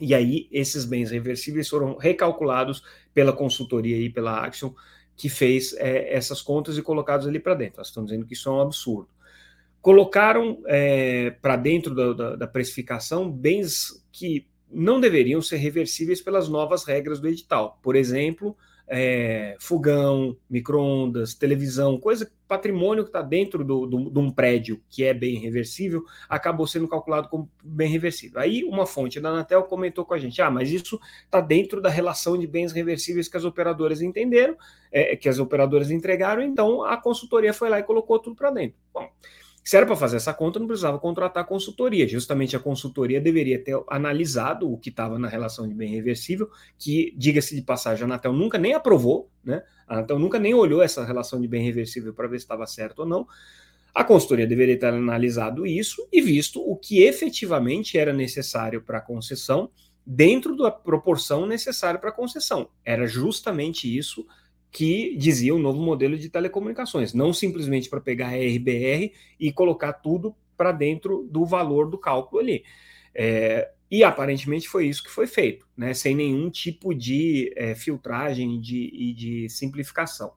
E 0.00 0.14
aí, 0.14 0.48
esses 0.50 0.84
bens 0.84 1.10
reversíveis 1.10 1.68
foram 1.68 1.96
recalculados 1.96 2.82
pela 3.12 3.32
consultoria 3.32 3.96
e 3.98 4.08
pela 4.08 4.44
Action, 4.44 4.72
que 5.14 5.28
fez 5.28 5.74
é, 5.74 6.14
essas 6.14 6.40
contas 6.40 6.78
e 6.78 6.82
colocados 6.82 7.28
ali 7.28 7.38
para 7.38 7.54
dentro. 7.54 7.76
Elas 7.76 7.88
estão 7.88 8.04
dizendo 8.04 8.26
que 8.26 8.32
isso 8.32 8.48
é 8.48 8.52
um 8.52 8.60
absurdo. 8.60 9.08
Colocaram 9.82 10.62
é, 10.66 11.30
para 11.30 11.56
dentro 11.56 11.94
da, 11.94 12.12
da, 12.12 12.36
da, 12.36 12.46
precificação 12.46 13.30
bens 13.30 14.02
que 14.10 14.46
não 14.70 15.00
deveriam 15.00 15.40
ser 15.42 15.56
reversíveis 15.56 16.20
pelas 16.20 16.48
novas 16.48 16.84
regras 16.84 17.20
do 17.20 17.28
edital. 17.28 17.78
Por 17.82 17.94
exemplo, 17.96 18.56
é, 18.92 19.56
fogão, 19.60 20.36
micro-ondas, 20.50 21.32
televisão, 21.32 21.96
coisa, 21.96 22.28
patrimônio 22.48 23.04
que 23.04 23.10
está 23.10 23.22
dentro 23.22 23.64
do, 23.64 23.86
do, 23.86 24.10
de 24.10 24.18
um 24.18 24.32
prédio 24.32 24.82
que 24.90 25.04
é 25.04 25.14
bem 25.14 25.38
reversível, 25.38 26.02
acabou 26.28 26.66
sendo 26.66 26.88
calculado 26.88 27.28
como 27.28 27.48
bem 27.62 27.88
reversível. 27.88 28.40
Aí 28.40 28.64
uma 28.64 28.84
fonte 28.84 29.20
da 29.20 29.28
Anatel 29.28 29.62
comentou 29.62 30.04
com 30.04 30.12
a 30.12 30.18
gente: 30.18 30.42
ah, 30.42 30.50
mas 30.50 30.72
isso 30.72 31.00
está 31.24 31.40
dentro 31.40 31.80
da 31.80 31.88
relação 31.88 32.36
de 32.36 32.48
bens 32.48 32.72
reversíveis 32.72 33.28
que 33.28 33.36
as 33.36 33.44
operadoras 33.44 34.02
entenderam, 34.02 34.56
é, 34.90 35.14
que 35.14 35.28
as 35.28 35.38
operadoras 35.38 35.92
entregaram, 35.92 36.42
então 36.42 36.82
a 36.82 36.96
consultoria 36.96 37.54
foi 37.54 37.70
lá 37.70 37.78
e 37.78 37.84
colocou 37.84 38.18
tudo 38.18 38.34
para 38.34 38.50
dentro. 38.50 38.76
Bom, 38.92 39.08
se 39.70 39.76
era 39.76 39.86
para 39.86 39.94
fazer 39.94 40.16
essa 40.16 40.34
conta, 40.34 40.58
não 40.58 40.66
precisava 40.66 40.98
contratar 40.98 41.46
consultoria. 41.46 42.04
Justamente 42.08 42.56
a 42.56 42.58
consultoria 42.58 43.20
deveria 43.20 43.56
ter 43.56 43.80
analisado 43.86 44.68
o 44.68 44.76
que 44.76 44.88
estava 44.88 45.16
na 45.16 45.28
relação 45.28 45.68
de 45.68 45.72
bem 45.72 45.94
reversível, 45.94 46.50
que, 46.76 47.14
diga-se 47.16 47.54
de 47.54 47.62
passagem, 47.62 48.02
a 48.02 48.06
Anatel 48.06 48.32
nunca 48.32 48.58
nem 48.58 48.74
aprovou, 48.74 49.30
né? 49.44 49.62
A 49.86 49.98
Anatel 49.98 50.18
nunca 50.18 50.40
nem 50.40 50.52
olhou 50.54 50.82
essa 50.82 51.04
relação 51.04 51.40
de 51.40 51.46
bem 51.46 51.62
reversível 51.62 52.12
para 52.12 52.26
ver 52.26 52.40
se 52.40 52.46
estava 52.46 52.66
certo 52.66 53.02
ou 53.02 53.06
não. 53.06 53.28
A 53.94 54.02
consultoria 54.02 54.44
deveria 54.44 54.76
ter 54.76 54.86
analisado 54.86 55.64
isso 55.64 56.04
e 56.12 56.20
visto 56.20 56.60
o 56.60 56.74
que 56.74 57.04
efetivamente 57.04 57.96
era 57.96 58.12
necessário 58.12 58.82
para 58.82 58.98
a 58.98 59.00
concessão 59.00 59.70
dentro 60.04 60.56
da 60.56 60.72
proporção 60.72 61.46
necessária 61.46 62.00
para 62.00 62.10
a 62.10 62.12
concessão. 62.12 62.70
Era 62.84 63.06
justamente 63.06 63.86
isso 63.96 64.26
que 64.70 65.16
dizia 65.16 65.54
o 65.54 65.58
novo 65.58 65.80
modelo 65.80 66.16
de 66.16 66.28
telecomunicações, 66.28 67.12
não 67.12 67.32
simplesmente 67.32 67.88
para 67.88 68.00
pegar 68.00 68.28
a 68.28 68.36
RBR 68.36 69.12
e 69.38 69.52
colocar 69.52 69.92
tudo 69.94 70.34
para 70.56 70.72
dentro 70.72 71.26
do 71.30 71.44
valor 71.44 71.88
do 71.90 71.98
cálculo 71.98 72.40
ali. 72.40 72.64
É, 73.14 73.70
e 73.90 74.04
aparentemente 74.04 74.68
foi 74.68 74.86
isso 74.86 75.02
que 75.02 75.10
foi 75.10 75.26
feito, 75.26 75.66
né, 75.76 75.92
sem 75.92 76.14
nenhum 76.14 76.48
tipo 76.48 76.94
de 76.94 77.52
é, 77.56 77.74
filtragem 77.74 78.60
de, 78.60 78.90
e 78.92 79.12
de 79.12 79.48
simplificação. 79.48 80.32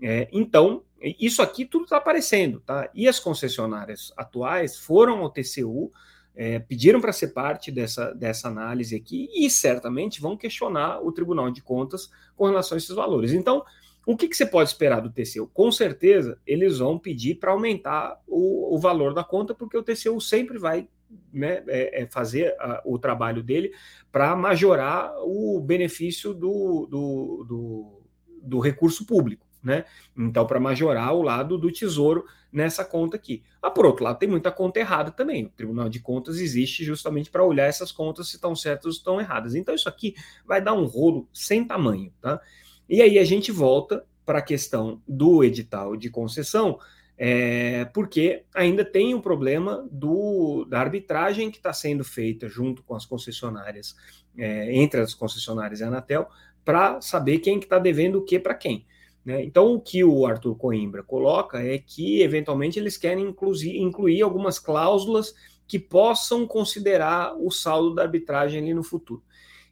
É, 0.00 0.28
então, 0.32 0.84
isso 1.00 1.42
aqui 1.42 1.64
tudo 1.64 1.84
está 1.84 1.96
aparecendo, 1.96 2.60
tá? 2.60 2.90
E 2.94 3.08
as 3.08 3.18
concessionárias 3.18 4.12
atuais 4.16 4.76
foram 4.76 5.18
ao 5.18 5.30
TCU, 5.30 5.92
é, 6.34 6.58
pediram 6.58 7.00
para 7.00 7.12
ser 7.12 7.28
parte 7.28 7.70
dessa, 7.70 8.12
dessa 8.12 8.48
análise 8.48 8.96
aqui 8.96 9.28
e 9.34 9.50
certamente 9.50 10.20
vão 10.20 10.36
questionar 10.36 11.00
o 11.00 11.12
Tribunal 11.12 11.50
de 11.50 11.62
Contas 11.62 12.10
com 12.34 12.46
relação 12.46 12.76
a 12.76 12.78
esses 12.78 12.94
valores. 12.94 13.32
Então, 13.32 13.62
o 14.06 14.16
que, 14.16 14.28
que 14.28 14.36
você 14.36 14.46
pode 14.46 14.68
esperar 14.68 15.00
do 15.00 15.10
TCU? 15.10 15.46
Com 15.52 15.70
certeza, 15.70 16.38
eles 16.46 16.78
vão 16.78 16.98
pedir 16.98 17.36
para 17.36 17.52
aumentar 17.52 18.20
o, 18.26 18.74
o, 18.74 18.78
valor 18.78 19.14
da 19.14 19.22
conta, 19.22 19.54
porque 19.54 19.76
o 19.76 19.82
TCU 19.82 20.20
sempre 20.20 20.58
vai 20.58 20.88
né, 21.32 21.62
é, 21.68 22.02
é 22.02 22.06
fazer 22.06 22.54
a, 22.58 22.82
o 22.84 22.98
trabalho 22.98 23.42
dele 23.42 23.72
para 24.10 24.34
majorar 24.34 25.14
o 25.18 25.60
benefício 25.60 26.34
do, 26.34 26.86
do, 26.90 27.44
do, 27.48 28.02
do 28.42 28.58
recurso 28.58 29.06
público. 29.06 29.46
Né? 29.62 29.84
Então, 30.16 30.46
para 30.46 30.58
majorar 30.58 31.14
o 31.14 31.22
lado 31.22 31.56
do 31.56 31.70
tesouro 31.70 32.24
nessa 32.52 32.84
conta 32.84 33.16
aqui. 33.16 33.42
Ah, 33.62 33.70
por 33.70 33.86
outro 33.86 34.04
lado, 34.04 34.18
tem 34.18 34.28
muita 34.28 34.50
conta 34.50 34.80
errada 34.80 35.10
também. 35.10 35.46
O 35.46 35.48
Tribunal 35.50 35.88
de 35.88 36.00
Contas 36.00 36.38
existe 36.38 36.84
justamente 36.84 37.30
para 37.30 37.44
olhar 37.44 37.66
essas 37.66 37.92
contas 37.92 38.28
se 38.28 38.36
estão 38.36 38.54
certas 38.54 38.84
ou 38.86 38.90
estão 38.90 39.20
erradas. 39.20 39.54
Então, 39.54 39.74
isso 39.74 39.88
aqui 39.88 40.14
vai 40.44 40.60
dar 40.60 40.74
um 40.74 40.84
rolo 40.84 41.28
sem 41.32 41.64
tamanho, 41.64 42.12
tá? 42.20 42.40
E 42.88 43.00
aí 43.00 43.18
a 43.18 43.24
gente 43.24 43.50
volta 43.50 44.04
para 44.26 44.38
a 44.38 44.42
questão 44.42 45.00
do 45.06 45.42
edital 45.42 45.96
de 45.96 46.10
concessão, 46.10 46.78
é, 47.16 47.84
porque 47.86 48.44
ainda 48.54 48.84
tem 48.84 49.14
o 49.14 49.18
um 49.18 49.20
problema 49.20 49.86
do, 49.90 50.64
da 50.64 50.80
arbitragem 50.80 51.50
que 51.50 51.56
está 51.56 51.72
sendo 51.72 52.04
feita 52.04 52.48
junto 52.48 52.82
com 52.82 52.94
as 52.94 53.06
concessionárias, 53.06 53.94
é, 54.36 54.74
entre 54.74 55.00
as 55.00 55.14
concessionárias 55.14 55.80
e 55.80 55.84
a 55.84 55.88
Anatel, 55.88 56.28
para 56.64 57.00
saber 57.00 57.38
quem 57.38 57.58
que 57.58 57.66
está 57.66 57.78
devendo 57.78 58.18
o 58.18 58.24
que 58.24 58.38
para 58.38 58.54
quem. 58.54 58.86
Né? 59.24 59.44
Então, 59.44 59.74
o 59.74 59.80
que 59.80 60.02
o 60.02 60.26
Arthur 60.26 60.56
Coimbra 60.56 61.02
coloca 61.02 61.58
é 61.62 61.78
que, 61.78 62.22
eventualmente, 62.22 62.78
eles 62.78 62.96
querem 62.96 63.28
incluir, 63.28 63.80
incluir 63.80 64.22
algumas 64.22 64.58
cláusulas 64.58 65.34
que 65.66 65.78
possam 65.78 66.46
considerar 66.46 67.34
o 67.36 67.50
saldo 67.50 67.94
da 67.94 68.02
arbitragem 68.02 68.60
ali 68.60 68.74
no 68.74 68.82
futuro. 68.82 69.22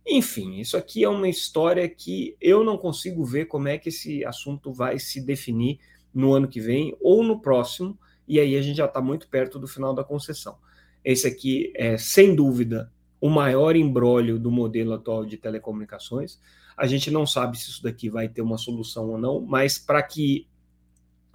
Enfim, 0.06 0.58
isso 0.58 0.76
aqui 0.76 1.04
é 1.04 1.08
uma 1.08 1.28
história 1.28 1.88
que 1.88 2.36
eu 2.40 2.64
não 2.64 2.78
consigo 2.78 3.24
ver 3.24 3.46
como 3.46 3.68
é 3.68 3.76
que 3.76 3.90
esse 3.90 4.24
assunto 4.24 4.72
vai 4.72 4.98
se 4.98 5.20
definir 5.20 5.78
no 6.12 6.32
ano 6.32 6.48
que 6.48 6.60
vem 6.60 6.96
ou 7.00 7.22
no 7.22 7.40
próximo, 7.40 7.98
e 8.26 8.40
aí 8.40 8.56
a 8.56 8.62
gente 8.62 8.76
já 8.76 8.86
está 8.86 9.00
muito 9.00 9.28
perto 9.28 9.58
do 9.58 9.68
final 9.68 9.92
da 9.92 10.02
concessão. 10.02 10.56
Esse 11.04 11.26
aqui 11.26 11.72
é, 11.74 11.98
sem 11.98 12.34
dúvida, 12.34 12.90
o 13.20 13.28
maior 13.28 13.76
embrólio 13.76 14.38
do 14.38 14.50
modelo 14.50 14.94
atual 14.94 15.24
de 15.24 15.36
telecomunicações. 15.36 16.40
A 16.80 16.86
gente 16.86 17.10
não 17.10 17.26
sabe 17.26 17.58
se 17.58 17.68
isso 17.68 17.82
daqui 17.82 18.08
vai 18.08 18.26
ter 18.26 18.40
uma 18.40 18.56
solução 18.56 19.10
ou 19.10 19.18
não, 19.18 19.38
mas 19.38 19.78
para 19.78 20.02
que 20.02 20.48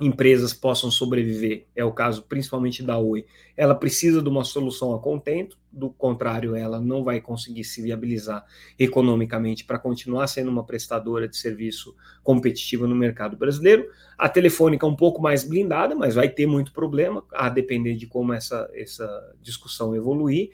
empresas 0.02 0.54
possam 0.54 0.90
sobreviver, 0.90 1.68
é 1.76 1.86
o 1.86 1.92
caso 1.92 2.24
principalmente 2.24 2.82
da 2.82 2.98
Oi, 2.98 3.28
ela 3.56 3.76
precisa 3.76 4.24
de 4.24 4.28
uma 4.28 4.44
solução 4.44 4.94
a 4.96 5.00
contento, 5.00 5.56
do 5.72 5.92
contrário, 5.92 6.56
ela 6.56 6.82
não 6.82 7.04
vai 7.04 7.22
conseguir 7.22 7.64
se 7.64 7.80
viabilizar 7.80 8.44
economicamente 8.80 9.64
para 9.66 9.78
continuar 9.78 10.26
sendo 10.26 10.50
uma 10.50 10.64
prestadora 10.64 11.28
de 11.28 11.38
serviço 11.38 11.96
competitiva 12.24 12.88
no 12.88 12.96
mercado 12.96 13.38
brasileiro. 13.38 13.88
A 14.18 14.28
Telefônica 14.28 14.84
é 14.84 14.90
um 14.90 14.96
pouco 14.96 15.22
mais 15.22 15.44
blindada, 15.44 15.94
mas 15.94 16.16
vai 16.16 16.28
ter 16.28 16.48
muito 16.48 16.74
problema, 16.74 17.24
a 17.32 17.50
depender 17.50 17.96
de 17.96 18.08
como 18.08 18.34
essa, 18.34 18.68
essa 18.74 19.36
discussão 19.42 19.96
evoluir. 19.96 20.50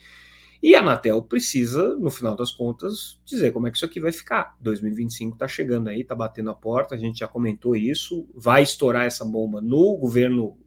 E 0.61 0.75
a 0.75 0.79
Anatel 0.79 1.23
precisa, 1.23 1.95
no 1.95 2.11
final 2.11 2.35
das 2.35 2.51
contas, 2.51 3.19
dizer 3.25 3.51
como 3.51 3.67
é 3.67 3.71
que 3.71 3.77
isso 3.77 3.85
aqui 3.85 3.99
vai 3.99 4.11
ficar. 4.11 4.55
2025 4.61 5.33
está 5.33 5.47
chegando 5.47 5.89
aí, 5.89 6.01
está 6.01 6.13
batendo 6.13 6.51
a 6.51 6.53
porta, 6.53 6.93
a 6.93 6.97
gente 6.97 7.19
já 7.19 7.27
comentou 7.27 7.75
isso, 7.75 8.27
vai 8.35 8.61
estourar 8.61 9.05
essa 9.05 9.25
bomba 9.25 9.59
no 9.59 9.97
governo 9.97 10.57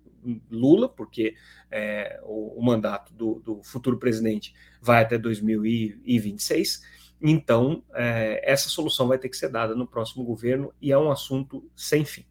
Lula, 0.51 0.89
porque 0.89 1.35
é, 1.71 2.21
o, 2.25 2.59
o, 2.59 2.65
mandato 2.65 3.13
do, 3.13 3.41
do, 3.45 3.63
futuro 3.63 3.99
presidente 3.99 4.55
vai 4.81 5.03
até 5.03 5.19
2026. 5.19 6.83
Então, 7.21 7.85
é, 7.95 8.41
essa 8.51 8.69
solução 8.69 9.07
vai 9.07 9.19
ter 9.19 9.29
que 9.29 9.37
ser 9.37 9.49
dada 9.49 9.75
no 9.77 9.87
próximo 9.87 10.25
governo 10.25 10.73
e 10.81 10.91
é 10.91 10.99
um 10.99 11.11
assunto 11.11 11.71
sem 11.77 12.05
fim. 12.05 12.25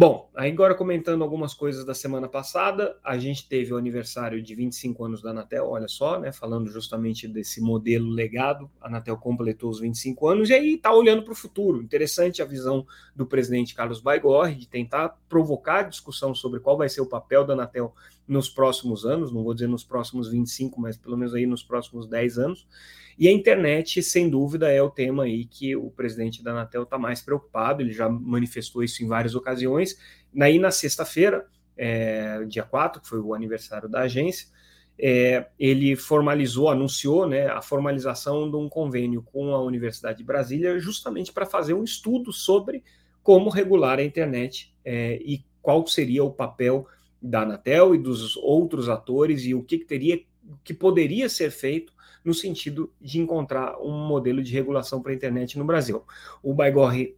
Bom, 0.00 0.30
agora 0.34 0.74
comentando 0.74 1.22
algumas 1.22 1.52
coisas 1.52 1.84
da 1.84 1.92
semana 1.92 2.26
passada, 2.26 2.96
a 3.04 3.18
gente 3.18 3.46
teve 3.46 3.74
o 3.74 3.76
aniversário 3.76 4.42
de 4.42 4.54
25 4.54 5.04
anos 5.04 5.20
da 5.20 5.28
Anatel, 5.28 5.68
olha 5.68 5.88
só, 5.88 6.18
né, 6.18 6.32
falando 6.32 6.70
justamente 6.70 7.28
desse 7.28 7.60
modelo 7.60 8.08
legado, 8.08 8.70
a 8.80 8.86
Anatel 8.86 9.18
completou 9.18 9.68
os 9.68 9.78
25 9.78 10.26
anos 10.26 10.48
e 10.48 10.54
aí 10.54 10.76
está 10.76 10.90
olhando 10.90 11.22
para 11.22 11.34
o 11.34 11.36
futuro. 11.36 11.82
Interessante 11.82 12.40
a 12.40 12.46
visão 12.46 12.86
do 13.14 13.26
presidente 13.26 13.74
Carlos 13.74 14.00
Baigorre 14.00 14.54
de 14.54 14.66
tentar 14.66 15.18
provocar 15.28 15.82
discussão 15.82 16.34
sobre 16.34 16.60
qual 16.60 16.78
vai 16.78 16.88
ser 16.88 17.02
o 17.02 17.06
papel 17.06 17.44
da 17.44 17.52
Anatel 17.52 17.94
nos 18.30 18.48
próximos 18.48 19.04
anos, 19.04 19.32
não 19.32 19.42
vou 19.42 19.52
dizer 19.52 19.66
nos 19.66 19.82
próximos 19.82 20.30
25, 20.30 20.80
mas 20.80 20.96
pelo 20.96 21.16
menos 21.16 21.34
aí 21.34 21.46
nos 21.46 21.64
próximos 21.64 22.06
10 22.06 22.38
anos. 22.38 22.66
E 23.18 23.26
a 23.26 23.32
internet, 23.32 24.00
sem 24.04 24.30
dúvida, 24.30 24.70
é 24.70 24.80
o 24.80 24.88
tema 24.88 25.24
aí 25.24 25.44
que 25.44 25.74
o 25.74 25.90
presidente 25.90 26.42
da 26.42 26.52
Anatel 26.52 26.84
está 26.84 26.96
mais 26.96 27.20
preocupado, 27.20 27.82
ele 27.82 27.92
já 27.92 28.08
manifestou 28.08 28.84
isso 28.84 29.02
em 29.02 29.08
várias 29.08 29.34
ocasiões. 29.34 29.98
Aí, 30.40 30.60
na 30.60 30.70
sexta-feira, 30.70 31.44
é, 31.76 32.44
dia 32.44 32.62
4, 32.62 33.02
que 33.02 33.08
foi 33.08 33.18
o 33.18 33.34
aniversário 33.34 33.88
da 33.88 34.02
agência, 34.02 34.46
é, 34.96 35.48
ele 35.58 35.96
formalizou, 35.96 36.68
anunciou 36.68 37.26
né, 37.26 37.48
a 37.48 37.60
formalização 37.60 38.48
de 38.48 38.56
um 38.56 38.68
convênio 38.68 39.22
com 39.22 39.54
a 39.54 39.60
Universidade 39.60 40.18
de 40.18 40.24
Brasília, 40.24 40.78
justamente 40.78 41.32
para 41.32 41.46
fazer 41.46 41.74
um 41.74 41.82
estudo 41.82 42.32
sobre 42.32 42.84
como 43.24 43.50
regular 43.50 43.98
a 43.98 44.04
internet 44.04 44.72
é, 44.84 45.16
e 45.16 45.44
qual 45.60 45.84
seria 45.86 46.22
o 46.22 46.30
papel 46.30 46.86
da 47.22 47.42
Anatel 47.42 47.94
e 47.94 47.98
dos 47.98 48.36
outros 48.36 48.88
atores 48.88 49.44
e 49.44 49.54
o 49.54 49.62
que, 49.62 49.78
que 49.78 49.84
teria, 49.84 50.20
que 50.64 50.72
poderia 50.72 51.28
ser 51.28 51.50
feito 51.50 51.92
no 52.24 52.34
sentido 52.34 52.92
de 53.00 53.18
encontrar 53.18 53.78
um 53.80 54.06
modelo 54.06 54.42
de 54.42 54.52
regulação 54.52 55.00
para 55.00 55.12
a 55.12 55.14
internet 55.14 55.58
no 55.58 55.64
Brasil. 55.64 56.04
O 56.42 56.52
Baigorre 56.52 57.16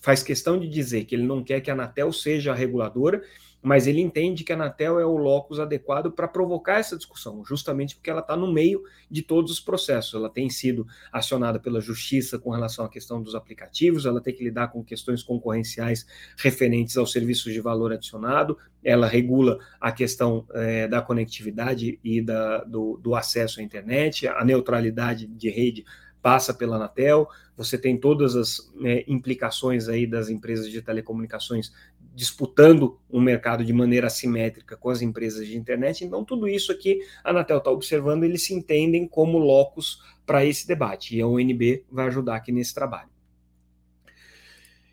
faz 0.00 0.22
questão 0.22 0.58
de 0.58 0.68
dizer 0.68 1.04
que 1.04 1.14
ele 1.14 1.24
não 1.24 1.42
quer 1.42 1.60
que 1.60 1.70
a 1.70 1.74
Anatel 1.74 2.12
seja 2.12 2.52
a 2.52 2.54
reguladora, 2.54 3.22
mas 3.66 3.88
ele 3.88 4.00
entende 4.00 4.44
que 4.44 4.52
a 4.52 4.54
Anatel 4.54 5.00
é 5.00 5.04
o 5.04 5.16
locus 5.16 5.58
adequado 5.58 6.12
para 6.12 6.28
provocar 6.28 6.78
essa 6.78 6.96
discussão, 6.96 7.44
justamente 7.44 7.96
porque 7.96 8.08
ela 8.08 8.20
está 8.20 8.36
no 8.36 8.52
meio 8.52 8.84
de 9.10 9.22
todos 9.22 9.50
os 9.50 9.58
processos. 9.58 10.14
Ela 10.14 10.30
tem 10.30 10.48
sido 10.48 10.86
acionada 11.10 11.58
pela 11.58 11.80
justiça 11.80 12.38
com 12.38 12.50
relação 12.50 12.84
à 12.84 12.88
questão 12.88 13.20
dos 13.20 13.34
aplicativos, 13.34 14.06
ela 14.06 14.20
tem 14.20 14.32
que 14.32 14.44
lidar 14.44 14.68
com 14.68 14.84
questões 14.84 15.20
concorrenciais 15.20 16.06
referentes 16.38 16.96
aos 16.96 17.10
serviços 17.10 17.52
de 17.52 17.60
valor 17.60 17.92
adicionado, 17.92 18.56
ela 18.84 19.08
regula 19.08 19.58
a 19.80 19.90
questão 19.90 20.46
é, 20.54 20.86
da 20.86 21.02
conectividade 21.02 21.98
e 22.04 22.22
da, 22.22 22.62
do, 22.62 22.96
do 23.02 23.16
acesso 23.16 23.58
à 23.58 23.64
internet, 23.64 24.28
a 24.28 24.44
neutralidade 24.44 25.26
de 25.26 25.50
rede 25.50 25.84
passa 26.26 26.52
pela 26.52 26.74
Anatel, 26.74 27.28
você 27.56 27.78
tem 27.78 27.96
todas 27.96 28.34
as 28.34 28.72
né, 28.74 29.04
implicações 29.06 29.88
aí 29.88 30.08
das 30.08 30.28
empresas 30.28 30.68
de 30.68 30.82
telecomunicações 30.82 31.72
disputando 32.16 32.98
um 33.08 33.20
mercado 33.20 33.64
de 33.64 33.72
maneira 33.72 34.08
assimétrica 34.08 34.76
com 34.76 34.90
as 34.90 35.02
empresas 35.02 35.46
de 35.46 35.56
internet. 35.56 36.04
Então, 36.04 36.24
tudo 36.24 36.48
isso 36.48 36.72
aqui 36.72 36.98
a 37.22 37.30
Anatel 37.30 37.58
está 37.58 37.70
observando, 37.70 38.24
eles 38.24 38.44
se 38.44 38.52
entendem 38.52 39.06
como 39.06 39.38
locos 39.38 40.02
para 40.26 40.44
esse 40.44 40.66
debate, 40.66 41.14
e 41.14 41.20
a 41.20 41.28
UNB 41.28 41.84
vai 41.88 42.08
ajudar 42.08 42.34
aqui 42.34 42.50
nesse 42.50 42.74
trabalho. 42.74 43.15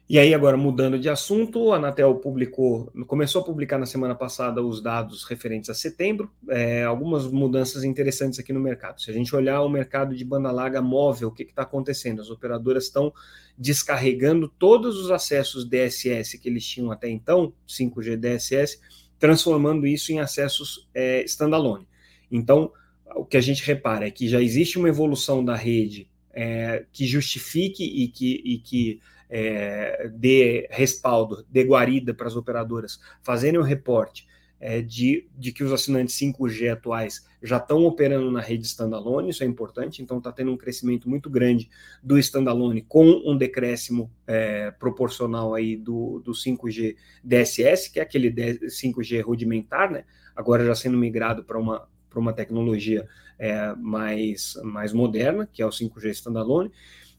E 0.09 0.19
aí, 0.19 0.33
agora 0.33 0.57
mudando 0.57 0.99
de 0.99 1.07
assunto, 1.07 1.71
a 1.71 1.77
Anatel 1.77 2.15
publicou, 2.15 2.91
começou 3.07 3.41
a 3.41 3.45
publicar 3.45 3.77
na 3.77 3.85
semana 3.85 4.13
passada 4.13 4.61
os 4.61 4.81
dados 4.81 5.23
referentes 5.23 5.69
a 5.69 5.73
setembro, 5.73 6.29
é, 6.49 6.83
algumas 6.83 7.25
mudanças 7.25 7.85
interessantes 7.85 8.37
aqui 8.37 8.51
no 8.51 8.59
mercado. 8.59 9.01
Se 9.01 9.09
a 9.09 9.13
gente 9.13 9.33
olhar 9.33 9.61
o 9.61 9.69
mercado 9.69 10.13
de 10.13 10.25
banda 10.25 10.51
larga 10.51 10.81
móvel, 10.81 11.29
o 11.29 11.31
que 11.31 11.43
está 11.43 11.61
acontecendo? 11.61 12.21
As 12.21 12.29
operadoras 12.29 12.83
estão 12.83 13.13
descarregando 13.57 14.49
todos 14.49 14.97
os 14.97 15.09
acessos 15.09 15.63
DSS 15.63 16.37
que 16.37 16.49
eles 16.49 16.65
tinham 16.65 16.91
até 16.91 17.09
então, 17.09 17.53
5G 17.65 18.17
DSS, 18.17 18.79
transformando 19.17 19.87
isso 19.87 20.11
em 20.11 20.19
acessos 20.19 20.85
é, 20.93 21.23
standalone. 21.23 21.87
Então, 22.29 22.73
o 23.15 23.23
que 23.23 23.37
a 23.37 23.41
gente 23.41 23.63
repara 23.63 24.05
é 24.05 24.11
que 24.11 24.27
já 24.27 24.41
existe 24.41 24.77
uma 24.77 24.89
evolução 24.89 25.45
da 25.45 25.55
rede 25.55 26.09
é, 26.33 26.85
que 26.91 27.05
justifique 27.05 27.83
e 27.83 28.09
que, 28.09 28.41
e 28.43 28.57
que 28.57 28.99
é, 29.35 30.11
dê 30.13 30.67
respaldo, 30.69 31.43
dê 31.49 31.63
guarida 31.63 32.13
para 32.13 32.27
as 32.27 32.35
operadoras 32.35 32.99
fazerem 33.23 33.59
o 33.59 33.63
reporte 33.63 34.27
é, 34.59 34.79
de, 34.79 35.27
de 35.35 35.51
que 35.51 35.63
os 35.63 35.71
assinantes 35.71 36.15
5G 36.19 36.71
atuais 36.71 37.25
já 37.41 37.57
estão 37.57 37.83
operando 37.83 38.29
na 38.29 38.39
rede 38.39 38.67
standalone, 38.67 39.31
isso 39.31 39.43
é 39.43 39.47
importante, 39.47 40.03
então 40.03 40.19
está 40.19 40.31
tendo 40.31 40.51
um 40.51 40.57
crescimento 40.57 41.09
muito 41.09 41.31
grande 41.31 41.67
do 42.03 42.19
standalone 42.19 42.83
com 42.83 43.23
um 43.25 43.35
decréscimo 43.35 44.11
é, 44.27 44.69
proporcional 44.69 45.55
aí 45.55 45.75
do, 45.75 46.19
do 46.19 46.31
5G 46.31 46.95
DSS, 47.23 47.91
que 47.91 47.99
é 47.99 48.03
aquele 48.03 48.31
5G 48.31 49.23
rudimentar, 49.23 49.89
né? 49.89 50.05
agora 50.35 50.63
já 50.63 50.75
sendo 50.75 50.95
migrado 50.95 51.43
para 51.43 51.57
uma, 51.57 51.87
uma 52.13 52.33
tecnologia 52.33 53.07
é, 53.39 53.73
mais, 53.75 54.53
mais 54.63 54.93
moderna, 54.93 55.49
que 55.51 55.63
é 55.63 55.65
o 55.65 55.71
5G 55.71 56.11
standalone, 56.11 56.71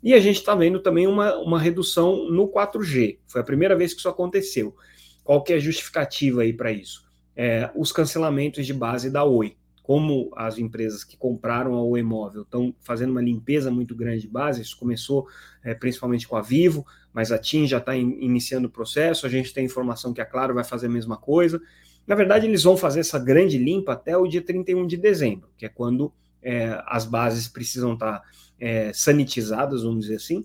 e 0.04 0.12
a 0.12 0.20
gente 0.20 0.36
está 0.36 0.54
vendo 0.54 0.80
também 0.80 1.06
uma, 1.06 1.34
uma 1.38 1.58
redução 1.58 2.30
no 2.30 2.46
4G. 2.46 3.20
Foi 3.26 3.40
a 3.40 3.44
primeira 3.44 3.74
vez 3.74 3.94
que 3.94 4.00
isso 4.00 4.08
aconteceu. 4.08 4.76
Qual 5.24 5.42
que 5.42 5.54
é 5.54 5.56
a 5.56 5.58
justificativa 5.58 6.42
aí 6.42 6.52
para 6.52 6.70
isso? 6.70 7.08
É, 7.34 7.70
os 7.74 7.90
cancelamentos 7.90 8.66
de 8.66 8.74
base 8.74 9.10
da 9.10 9.24
Oi. 9.24 9.56
Como 9.82 10.30
as 10.36 10.58
empresas 10.58 11.04
que 11.04 11.16
compraram 11.16 11.74
a 11.74 11.82
Oi 11.82 12.02
Móvel 12.02 12.42
estão 12.42 12.74
fazendo 12.80 13.12
uma 13.12 13.22
limpeza 13.22 13.70
muito 13.70 13.94
grande 13.96 14.20
de 14.20 14.28
base, 14.28 14.60
isso 14.60 14.76
começou 14.78 15.26
é, 15.62 15.74
principalmente 15.74 16.28
com 16.28 16.36
a 16.36 16.42
Vivo, 16.42 16.86
mas 17.10 17.32
a 17.32 17.38
TIM 17.38 17.66
já 17.66 17.78
está 17.78 17.96
in, 17.96 18.18
iniciando 18.20 18.68
o 18.68 18.70
processo, 18.70 19.26
a 19.26 19.30
gente 19.30 19.54
tem 19.54 19.64
informação 19.64 20.12
que 20.12 20.20
a 20.20 20.26
Claro 20.26 20.52
vai 20.52 20.64
fazer 20.64 20.86
a 20.86 20.90
mesma 20.90 21.16
coisa. 21.16 21.58
Na 22.06 22.14
verdade, 22.14 22.46
eles 22.46 22.62
vão 22.62 22.76
fazer 22.76 23.00
essa 23.00 23.18
grande 23.18 23.56
limpa 23.56 23.94
até 23.94 24.14
o 24.18 24.26
dia 24.26 24.42
31 24.42 24.86
de 24.86 24.98
dezembro, 24.98 25.48
que 25.56 25.64
é 25.64 25.68
quando 25.70 26.12
é, 26.42 26.78
as 26.86 27.06
bases 27.06 27.48
precisam 27.48 27.94
estar 27.94 28.18
tá, 28.18 28.24
é, 28.58 28.92
sanitizadas, 28.92 29.82
vamos 29.82 30.06
dizer 30.06 30.16
assim. 30.16 30.44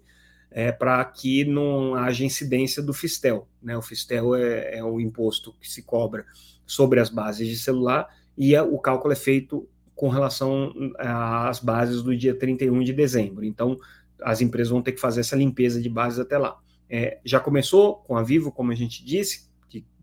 é, 0.52 0.72
para 0.72 1.04
que 1.06 1.46
não 1.46 1.96
haja 1.96 2.26
incidência 2.26 2.82
do 2.82 2.94
Fistel. 2.94 3.48
Né? 3.62 3.78
O 3.78 3.82
Fistel 3.82 4.36
é, 4.36 4.78
é 4.78 4.84
o 4.84 5.00
imposto 5.00 5.54
que 5.60 5.70
se 5.70 5.84
cobra 5.84 6.26
sobre 6.66 7.00
as 7.00 7.10
bases 7.10 7.48
de 7.48 7.58
celular 7.58 8.08
e 8.38 8.56
a, 8.56 8.64
o 8.64 8.80
cálculo 8.80 9.14
é 9.14 9.16
feito 9.16 9.68
com 9.96 10.08
relação 10.08 10.74
às 10.98 11.60
bases 11.60 12.02
do 12.02 12.16
dia 12.16 12.34
31 12.34 12.84
de 12.84 12.94
dezembro. 12.94 13.44
Então, 13.44 13.78
as 14.22 14.40
empresas 14.42 14.70
vão 14.70 14.82
ter 14.82 14.94
que 14.94 15.02
fazer 15.02 15.20
essa 15.20 15.36
limpeza 15.36 15.82
de 15.82 15.90
bases 15.90 16.20
até 16.20 16.38
lá. 16.38 16.58
É, 16.90 17.20
já 17.24 17.40
começou 17.40 17.96
com 17.96 18.16
a 18.16 18.24
Vivo, 18.24 18.52
como 18.52 18.72
a 18.72 18.76
gente 18.76 19.04
disse, 19.04 19.49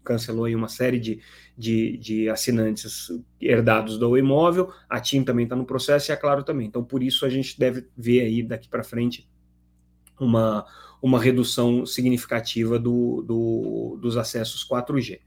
cancelou 0.07 0.47
aí 0.47 0.55
uma 0.55 0.69
série 0.69 0.99
de, 0.99 1.21
de, 1.59 1.97
de 1.99 2.29
assinantes 2.31 3.09
herdados 3.41 3.99
do 3.99 4.17
imóvel, 4.17 4.73
a 4.89 5.01
TIM 5.01 5.25
também 5.25 5.45
está 5.45 5.57
no 5.57 5.67
processo 5.67 6.11
e 6.11 6.13
a 6.13 6.17
Claro 6.17 6.43
também. 6.43 6.67
Então, 6.67 6.83
por 6.83 7.03
isso, 7.03 7.27
a 7.27 7.29
gente 7.29 7.59
deve 7.59 7.87
ver 7.97 8.23
aí 8.23 8.43
daqui 8.43 8.69
para 8.69 8.83
frente 8.85 9.29
uma, 10.19 10.65
uma 11.03 11.21
redução 11.21 11.85
significativa 11.85 12.79
do, 12.79 13.23
do, 13.23 13.99
dos 14.01 14.17
acessos 14.17 14.67
4G. 14.67 15.21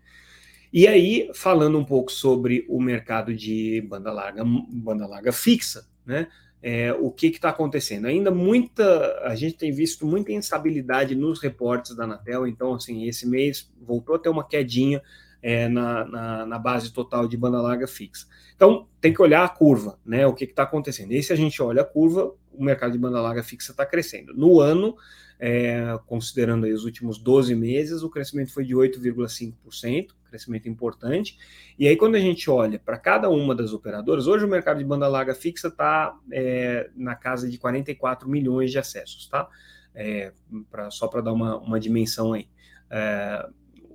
E 0.71 0.87
aí, 0.87 1.29
falando 1.33 1.77
um 1.77 1.85
pouco 1.85 2.11
sobre 2.11 2.65
o 2.69 2.79
mercado 2.79 3.33
de 3.33 3.81
banda 3.89 4.11
larga, 4.11 4.43
banda 4.45 5.07
larga 5.07 5.31
fixa, 5.31 5.87
né? 6.05 6.27
É, 6.61 6.91
o 6.93 7.09
que 7.09 7.27
está 7.27 7.49
acontecendo? 7.49 8.05
Ainda 8.05 8.31
muita, 8.31 9.19
a 9.23 9.33
gente 9.35 9.55
tem 9.55 9.71
visto 9.71 10.05
muita 10.05 10.31
instabilidade 10.31 11.15
nos 11.15 11.39
reportes 11.39 11.95
da 11.95 12.03
Anatel, 12.03 12.45
então, 12.47 12.73
assim, 12.73 13.05
esse 13.05 13.25
mês 13.25 13.71
voltou 13.81 14.15
a 14.15 14.19
ter 14.19 14.29
uma 14.29 14.45
quedinha 14.45 15.01
é, 15.41 15.69
na, 15.69 16.05
na, 16.05 16.45
na, 16.45 16.59
base 16.59 16.91
total 16.91 17.27
de 17.27 17.37
banda 17.37 17.61
larga 17.61 17.87
fixa. 17.87 18.27
Então, 18.55 18.87
tem 18.99 19.13
que 19.13 19.21
olhar 19.21 19.45
a 19.45 19.49
curva, 19.49 19.97
né? 20.05 20.27
O 20.27 20.33
que 20.33 20.43
está 20.43 20.63
acontecendo. 20.63 21.13
E 21.13 21.23
se 21.23 21.31
a 21.31 21.35
gente 21.35 21.61
olha 21.61 21.81
a 21.81 21.85
curva, 21.85 22.33
o 22.51 22.61
mercado 22.61 22.91
de 22.91 22.97
banda 22.97 23.21
larga 23.21 23.41
fixa 23.41 23.71
está 23.71 23.85
crescendo. 23.85 24.33
No 24.33 24.59
ano, 24.59 24.97
é, 25.39 25.97
considerando 26.05 26.67
os 26.67 26.83
últimos 26.83 27.17
12 27.17 27.55
meses, 27.55 28.03
o 28.03 28.09
crescimento 28.09 28.51
foi 28.51 28.65
de 28.65 28.75
8,5%, 28.75 30.09
crescimento 30.29 30.69
importante. 30.69 31.37
E 31.77 31.87
aí, 31.87 31.97
quando 31.97 32.15
a 32.15 32.19
gente 32.19 32.49
olha 32.49 32.79
para 32.79 32.97
cada 32.97 33.29
uma 33.29 33.55
das 33.55 33.73
operadoras, 33.73 34.27
hoje 34.27 34.45
o 34.45 34.47
mercado 34.47 34.77
de 34.77 34.85
banda 34.85 35.07
larga 35.07 35.33
fixa 35.33 35.67
está 35.67 36.15
é, 36.31 36.89
na 36.95 37.15
casa 37.15 37.49
de 37.49 37.57
44 37.57 38.29
milhões 38.29 38.71
de 38.71 38.79
acessos, 38.79 39.27
tá? 39.27 39.49
É, 39.93 40.31
pra, 40.69 40.91
só 40.91 41.07
para 41.07 41.21
dar 41.21 41.33
uma, 41.33 41.57
uma 41.57 41.79
dimensão 41.79 42.33
aí. 42.33 42.47
É, 42.89 43.49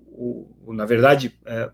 o, 0.09 0.73
na 0.73 0.85
verdade, 0.85 1.39
é, 1.45 1.71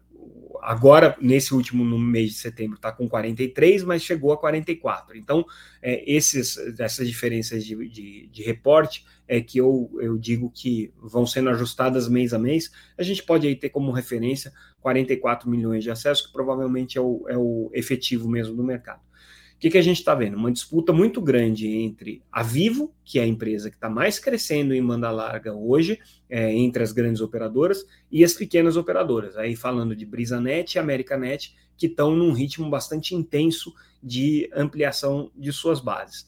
agora, 0.63 1.17
nesse 1.21 1.55
último 1.55 1.85
no 1.85 1.99
mês 1.99 2.31
de 2.31 2.37
setembro, 2.37 2.77
está 2.77 2.93
com 2.93 3.09
43, 3.09 3.85
mas 3.85 4.03
chegou 4.03 4.33
a 4.33 4.37
44. 4.37 5.17
Então, 5.17 5.45
é, 5.83 6.03
esses, 6.11 6.57
essas 6.79 7.07
diferenças 7.07 7.65
de, 7.65 7.77
de, 7.89 8.29
de, 8.29 8.43
reporte 8.43 9.05
é 9.27 9.41
que 9.41 9.59
eu, 9.59 9.91
eu 10.01 10.19
digo 10.19 10.51
que 10.51 10.93
vão 10.97 11.27
sendo 11.27 11.51
ajustadas 11.51 12.09
mês 12.09 12.33
a 12.33 12.39
mês. 12.39 12.71
A 12.97 13.03
gente 13.03 13.23
pode 13.23 13.47
aí 13.47 13.57
ter 13.57 13.71
como 13.71 13.93
referência 13.93 14.53
44 14.81 15.49
milhões 15.49 15.83
de 15.83 15.91
acessos, 15.91 16.27
que 16.27 16.33
provavelmente 16.33 16.99
é 16.99 17.01
o, 17.01 17.25
é 17.29 17.37
o 17.37 17.71
efetivo 17.75 18.29
mesmo 18.29 18.55
do 18.55 18.65
mercado 18.65 19.10
que, 19.61 19.69
que 19.69 19.79
a 19.79 19.83
gente 19.83 19.99
está 19.99 20.15
vendo? 20.15 20.39
Uma 20.39 20.51
disputa 20.51 20.91
muito 20.91 21.21
grande 21.21 21.69
entre 21.69 22.23
a 22.33 22.43
Vivo, 22.43 22.95
que 23.05 23.19
é 23.19 23.23
a 23.23 23.27
empresa 23.27 23.69
que 23.69 23.77
está 23.77 23.91
mais 23.91 24.19
crescendo 24.19 24.75
em 24.75 24.85
banda 24.85 25.11
larga 25.11 25.53
hoje, 25.53 25.99
é, 26.31 26.51
entre 26.55 26.83
as 26.83 26.93
grandes 26.93 27.21
operadoras, 27.21 27.85
e 28.11 28.25
as 28.25 28.33
pequenas 28.33 28.79
operadoras. 28.79 29.37
Aí 29.37 29.55
falando 29.55 29.95
de 29.95 30.07
BrisaNet 30.07 30.75
e 30.75 30.79
Americanet, 30.79 31.55
que 31.77 31.87
estão 31.87 32.17
num 32.17 32.33
ritmo 32.33 32.71
bastante 32.71 33.15
intenso 33.15 33.71
de 34.03 34.49
ampliação 34.55 35.31
de 35.37 35.53
suas 35.53 35.79
bases. 35.79 36.27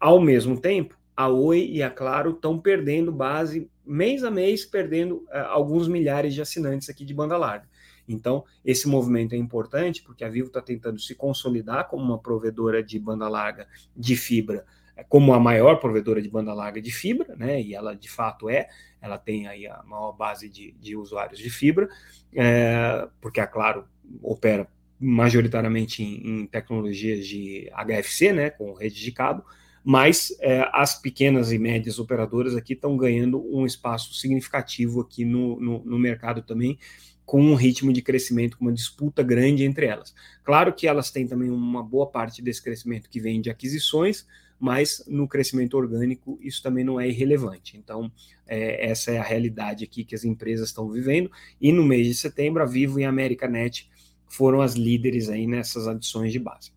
Ao 0.00 0.18
mesmo 0.18 0.58
tempo, 0.58 0.96
a 1.14 1.28
Oi 1.28 1.68
e 1.70 1.82
a 1.82 1.90
Claro 1.90 2.30
estão 2.30 2.58
perdendo 2.58 3.12
base 3.12 3.70
mês 3.86 4.24
a 4.24 4.30
mês, 4.30 4.64
perdendo 4.64 5.16
uh, 5.16 5.48
alguns 5.48 5.88
milhares 5.88 6.34
de 6.34 6.40
assinantes 6.40 6.88
aqui 6.88 7.04
de 7.04 7.14
banda 7.14 7.36
larga. 7.36 7.68
Então, 8.08 8.44
esse 8.64 8.86
movimento 8.86 9.34
é 9.34 9.38
importante 9.38 10.02
porque 10.02 10.24
a 10.24 10.28
Vivo 10.28 10.48
está 10.48 10.60
tentando 10.60 11.00
se 11.00 11.14
consolidar 11.14 11.88
como 11.88 12.04
uma 12.04 12.18
provedora 12.18 12.82
de 12.82 12.98
banda 12.98 13.28
larga 13.28 13.66
de 13.96 14.16
fibra, 14.16 14.64
é, 14.96 15.02
como 15.02 15.32
a 15.32 15.40
maior 15.40 15.76
provedora 15.76 16.20
de 16.20 16.28
banda 16.28 16.52
larga 16.52 16.80
de 16.80 16.92
fibra, 16.92 17.34
né? 17.36 17.60
E 17.60 17.74
ela 17.74 17.94
de 17.94 18.10
fato 18.10 18.48
é, 18.48 18.68
ela 19.00 19.18
tem 19.18 19.46
aí 19.46 19.66
a 19.66 19.82
maior 19.84 20.12
base 20.12 20.48
de, 20.48 20.72
de 20.72 20.96
usuários 20.96 21.38
de 21.38 21.50
fibra, 21.50 21.88
é, 22.34 23.08
porque 23.20 23.40
a 23.40 23.46
Claro 23.46 23.86
opera 24.22 24.68
majoritariamente 25.00 26.02
em, 26.02 26.42
em, 26.42 26.46
tecnologias 26.46 27.26
de 27.26 27.70
HFC, 27.72 28.32
né? 28.32 28.50
Com 28.50 28.74
rede 28.74 29.00
de 29.00 29.12
cabo, 29.12 29.44
mas 29.84 30.34
é, 30.40 30.66
as 30.72 31.00
pequenas 31.00 31.52
e 31.52 31.58
médias 31.58 31.98
operadoras 31.98 32.56
aqui 32.56 32.72
estão 32.72 32.96
ganhando 32.96 33.44
um 33.54 33.66
espaço 33.66 34.14
significativo 34.14 35.02
aqui 35.02 35.24
no, 35.24 35.60
no, 35.60 35.84
no 35.84 35.98
mercado 35.98 36.40
também 36.40 36.78
com 37.24 37.40
um 37.40 37.54
ritmo 37.54 37.92
de 37.92 38.02
crescimento, 38.02 38.58
com 38.58 38.66
uma 38.66 38.72
disputa 38.72 39.22
grande 39.22 39.64
entre 39.64 39.86
elas. 39.86 40.14
Claro 40.42 40.72
que 40.72 40.86
elas 40.86 41.10
têm 41.10 41.26
também 41.26 41.50
uma 41.50 41.82
boa 41.82 42.06
parte 42.06 42.42
desse 42.42 42.62
crescimento 42.62 43.08
que 43.08 43.20
vem 43.20 43.40
de 43.40 43.50
aquisições, 43.50 44.26
mas 44.58 45.02
no 45.06 45.26
crescimento 45.26 45.74
orgânico 45.74 46.38
isso 46.40 46.62
também 46.62 46.84
não 46.84 47.00
é 47.00 47.08
irrelevante. 47.08 47.76
Então, 47.76 48.12
é, 48.46 48.90
essa 48.90 49.10
é 49.10 49.18
a 49.18 49.22
realidade 49.22 49.84
aqui 49.84 50.04
que 50.04 50.14
as 50.14 50.24
empresas 50.24 50.68
estão 50.68 50.90
vivendo. 50.90 51.30
E 51.60 51.72
no 51.72 51.84
mês 51.84 52.06
de 52.06 52.14
setembro, 52.14 52.62
a 52.62 52.66
Vivo 52.66 53.00
e 53.00 53.04
a 53.04 53.08
Americanet 53.08 53.88
foram 54.28 54.60
as 54.60 54.74
líderes 54.74 55.28
aí 55.28 55.46
nessas 55.46 55.88
adições 55.88 56.32
de 56.32 56.38
base. 56.38 56.73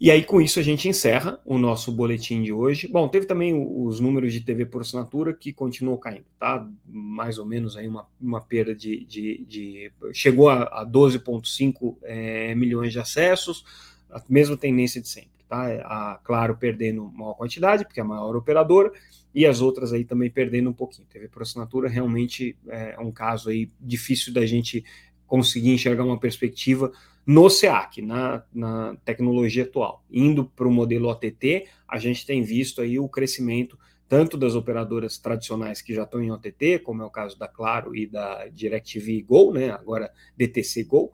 E 0.00 0.10
aí, 0.10 0.24
com 0.24 0.40
isso, 0.40 0.58
a 0.58 0.62
gente 0.62 0.88
encerra 0.88 1.40
o 1.44 1.56
nosso 1.56 1.92
boletim 1.92 2.42
de 2.42 2.52
hoje. 2.52 2.88
Bom, 2.88 3.08
teve 3.08 3.26
também 3.26 3.54
os 3.54 4.00
números 4.00 4.32
de 4.32 4.40
TV 4.40 4.66
por 4.66 4.82
assinatura 4.82 5.32
que 5.32 5.52
continuou 5.52 5.98
caindo, 5.98 6.26
tá? 6.38 6.68
Mais 6.86 7.38
ou 7.38 7.46
menos 7.46 7.76
aí 7.76 7.86
uma, 7.86 8.06
uma 8.20 8.40
perda 8.40 8.74
de. 8.74 9.04
de, 9.04 9.44
de 9.46 9.92
chegou 10.12 10.48
a, 10.48 10.64
a 10.64 10.86
12,5 10.86 11.96
é, 12.02 12.54
milhões 12.54 12.92
de 12.92 12.98
acessos, 12.98 13.64
a 14.10 14.20
mesma 14.28 14.56
tendência 14.56 15.00
de 15.00 15.08
sempre, 15.08 15.44
tá? 15.48 15.66
A 15.84 16.20
Claro 16.24 16.56
perdendo 16.56 17.10
maior 17.12 17.34
quantidade, 17.34 17.84
porque 17.84 18.00
é 18.00 18.02
a 18.02 18.06
maior 18.06 18.34
operadora, 18.34 18.92
e 19.32 19.46
as 19.46 19.60
outras 19.60 19.92
aí 19.92 20.04
também 20.04 20.28
perdendo 20.28 20.70
um 20.70 20.74
pouquinho. 20.74 21.06
TV 21.08 21.28
por 21.28 21.42
assinatura 21.42 21.88
realmente 21.88 22.56
é 22.68 22.98
um 22.98 23.12
caso 23.12 23.48
aí 23.48 23.70
difícil 23.80 24.32
da 24.32 24.44
gente 24.44 24.84
conseguir 25.26 25.70
enxergar 25.70 26.04
uma 26.04 26.18
perspectiva 26.18 26.92
no 27.26 27.48
SEAC, 27.48 28.02
na, 28.02 28.42
na 28.52 28.96
tecnologia 29.04 29.64
atual. 29.64 30.04
Indo 30.10 30.44
para 30.44 30.68
o 30.68 30.72
modelo 30.72 31.08
OTT, 31.08 31.66
a 31.88 31.98
gente 31.98 32.26
tem 32.26 32.42
visto 32.42 32.80
aí 32.80 32.98
o 32.98 33.08
crescimento 33.08 33.78
tanto 34.08 34.36
das 34.36 34.54
operadoras 34.54 35.18
tradicionais 35.18 35.80
que 35.80 35.94
já 35.94 36.04
estão 36.04 36.22
em 36.22 36.30
OTT, 36.30 36.80
como 36.80 37.02
é 37.02 37.04
o 37.04 37.10
caso 37.10 37.38
da 37.38 37.48
Claro 37.48 37.96
e 37.96 38.06
da 38.06 38.46
DirecTV 38.48 39.22
Go, 39.22 39.52
né, 39.52 39.70
agora 39.70 40.12
DTC 40.36 40.84
Go, 40.84 41.12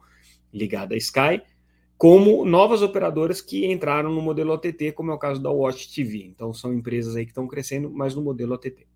ligada 0.53 0.95
à 0.95 0.99
Sky, 0.99 1.41
como 1.97 2.45
novas 2.45 2.83
operadoras 2.83 3.41
que 3.41 3.71
entraram 3.71 4.13
no 4.13 4.21
modelo 4.21 4.53
OTT, 4.53 4.93
como 4.93 5.11
é 5.13 5.15
o 5.15 5.19
caso 5.19 5.41
da 5.41 5.51
Watch 5.51 5.95
TV. 5.95 6.25
Então 6.25 6.53
são 6.53 6.73
empresas 6.73 7.15
aí 7.15 7.25
que 7.25 7.31
estão 7.31 7.47
crescendo, 7.47 7.91
mas 7.91 8.15
no 8.15 8.23
modelo 8.23 8.55
OTT. 8.55 8.90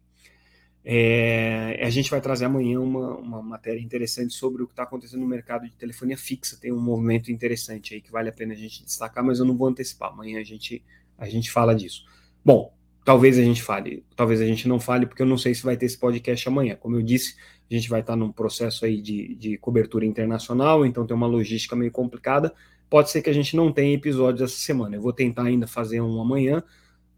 É, 0.87 1.81
a 1.83 1.89
gente 1.89 2.11
vai 2.11 2.21
trazer 2.21 2.45
amanhã 2.45 2.79
uma, 2.79 3.17
uma 3.17 3.43
matéria 3.43 3.81
interessante 3.81 4.35
sobre 4.35 4.63
o 4.63 4.67
que 4.67 4.73
está 4.73 4.83
acontecendo 4.83 5.21
no 5.21 5.27
mercado 5.27 5.67
de 5.67 5.75
telefonia 5.77 6.17
fixa. 6.17 6.59
Tem 6.61 6.71
um 6.71 6.81
movimento 6.81 7.33
interessante 7.33 7.95
aí 7.95 8.03
que 8.03 8.13
vale 8.13 8.29
a 8.29 8.33
pena 8.33 8.53
a 8.53 8.57
gente 8.57 8.85
destacar, 8.85 9.25
mas 9.25 9.39
eu 9.39 9.47
não 9.47 9.57
vou 9.57 9.69
antecipar. 9.69 10.13
Amanhã 10.13 10.41
a 10.41 10.45
gente, 10.45 10.85
a 11.17 11.27
gente 11.27 11.51
fala 11.51 11.75
disso. 11.75 12.05
Bom, 12.45 12.75
talvez 13.03 13.39
a 13.39 13.43
gente 13.43 13.63
fale, 13.63 14.05
talvez 14.15 14.43
a 14.43 14.45
gente 14.45 14.69
não 14.69 14.79
fale, 14.79 15.07
porque 15.07 15.23
eu 15.23 15.27
não 15.27 15.39
sei 15.39 15.55
se 15.55 15.63
vai 15.63 15.77
ter 15.77 15.87
esse 15.87 15.97
podcast 15.97 16.47
amanhã. 16.49 16.77
Como 16.77 16.97
eu 16.97 17.03
disse, 17.03 17.35
a 17.71 17.75
gente 17.75 17.89
vai 17.89 18.01
estar 18.01 18.15
num 18.15 18.31
processo 18.31 18.85
aí 18.85 19.01
de, 19.01 19.35
de 19.37 19.57
cobertura 19.57 20.05
internacional, 20.05 20.85
então 20.85 21.07
tem 21.07 21.17
uma 21.17 21.27
logística 21.27 21.75
meio 21.75 21.91
complicada. 21.91 22.53
Pode 22.91 23.11
ser 23.11 23.23
que 23.23 23.31
a 23.31 23.33
gente 23.33 23.57
não 23.57 23.73
tenha 23.73 23.95
episódios 23.95 24.43
essa 24.43 24.61
semana. 24.61 24.97
Eu 24.97 25.01
vou 25.01 25.15
tentar 25.15 25.45
ainda 25.45 25.67
fazer 25.67 26.03
um 26.03 26.21
amanhã 26.21 26.63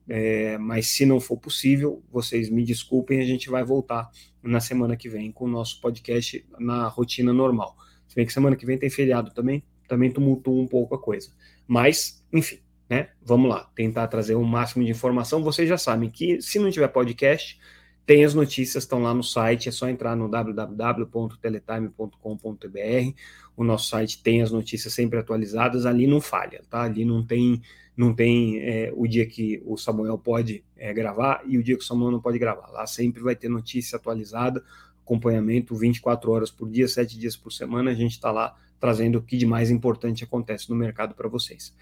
é, 0.08 0.56
mas 0.58 0.88
se 0.88 1.04
não 1.04 1.20
for 1.20 1.36
possível, 1.36 2.02
vocês 2.10 2.48
me 2.48 2.64
desculpem, 2.64 3.20
a 3.20 3.24
gente 3.24 3.50
vai 3.50 3.64
voltar 3.64 4.10
na 4.42 4.60
semana 4.60 4.96
que 4.96 5.08
vem 5.08 5.32
com 5.32 5.46
o 5.46 5.48
nosso 5.48 5.80
podcast 5.80 6.44
na 6.58 6.86
rotina 6.86 7.32
normal. 7.32 7.76
Se 8.06 8.14
bem 8.14 8.24
que 8.24 8.32
semana 8.32 8.54
que 8.54 8.64
vem 8.64 8.78
tem 8.78 8.88
feriado 8.88 9.32
também, 9.32 9.64
também 9.88 10.10
tumultua 10.10 10.60
um 10.60 10.66
pouco 10.66 10.94
a 10.94 10.98
coisa. 10.98 11.30
Mas, 11.66 12.24
enfim, 12.32 12.60
né? 12.88 13.08
Vamos 13.20 13.50
lá, 13.50 13.68
tentar 13.74 14.06
trazer 14.06 14.36
o 14.36 14.44
máximo 14.44 14.84
de 14.84 14.90
informação. 14.90 15.42
Vocês 15.42 15.68
já 15.68 15.76
sabem 15.76 16.08
que 16.08 16.40
se 16.40 16.58
não 16.58 16.70
tiver 16.70 16.88
podcast, 16.88 17.58
tem 18.06 18.24
as 18.24 18.34
notícias, 18.34 18.84
estão 18.84 19.02
lá 19.02 19.12
no 19.12 19.24
site, 19.24 19.68
é 19.68 19.72
só 19.72 19.88
entrar 19.88 20.14
no 20.14 20.28
www.teletime.com.br. 20.28 23.20
O 23.56 23.64
nosso 23.64 23.88
site 23.88 24.22
tem 24.22 24.42
as 24.42 24.52
notícias 24.52 24.94
sempre 24.94 25.18
atualizadas, 25.18 25.84
ali 25.84 26.06
não 26.06 26.20
falha, 26.20 26.62
tá? 26.70 26.82
Ali 26.82 27.04
não 27.04 27.26
tem 27.26 27.60
não 27.96 28.14
tem 28.14 28.58
é, 28.58 28.92
o 28.94 29.08
dia 29.08 29.26
que 29.26 29.62
o 29.64 29.78
Samuel 29.78 30.18
pode 30.18 30.62
é, 30.76 30.92
gravar 30.92 31.42
e 31.46 31.56
o 31.56 31.62
dia 31.62 31.76
que 31.76 31.82
o 31.82 31.86
Samuel 31.86 32.10
não 32.10 32.20
pode 32.20 32.38
gravar. 32.38 32.70
Lá 32.70 32.86
sempre 32.86 33.22
vai 33.22 33.34
ter 33.34 33.48
notícia 33.48 33.96
atualizada, 33.96 34.62
acompanhamento 35.02 35.74
24 35.74 36.30
horas 36.30 36.50
por 36.50 36.70
dia, 36.70 36.86
7 36.86 37.18
dias 37.18 37.36
por 37.36 37.50
semana. 37.50 37.90
A 37.90 37.94
gente 37.94 38.12
está 38.12 38.30
lá 38.30 38.54
trazendo 38.78 39.16
o 39.16 39.22
que 39.22 39.38
de 39.38 39.46
mais 39.46 39.70
importante 39.70 40.22
acontece 40.22 40.68
no 40.68 40.76
mercado 40.76 41.14
para 41.14 41.26
vocês. 41.26 41.74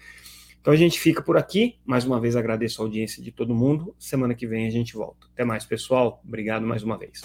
Então 0.65 0.73
a 0.73 0.77
gente 0.77 0.99
fica 0.99 1.21
por 1.21 1.37
aqui. 1.37 1.75
Mais 1.85 2.05
uma 2.05 2.19
vez 2.19 2.35
agradeço 2.35 2.81
a 2.81 2.85
audiência 2.85 3.21
de 3.21 3.31
todo 3.31 3.53
mundo. 3.53 3.95
Semana 3.99 4.33
que 4.33 4.47
vem 4.47 4.65
a 4.65 4.71
gente 4.71 4.95
volta. 4.95 5.27
Até 5.31 5.45
mais, 5.45 5.63
pessoal. 5.63 6.19
Obrigado 6.27 6.65
mais 6.65 6.81
uma 6.81 6.97
vez. 6.97 7.21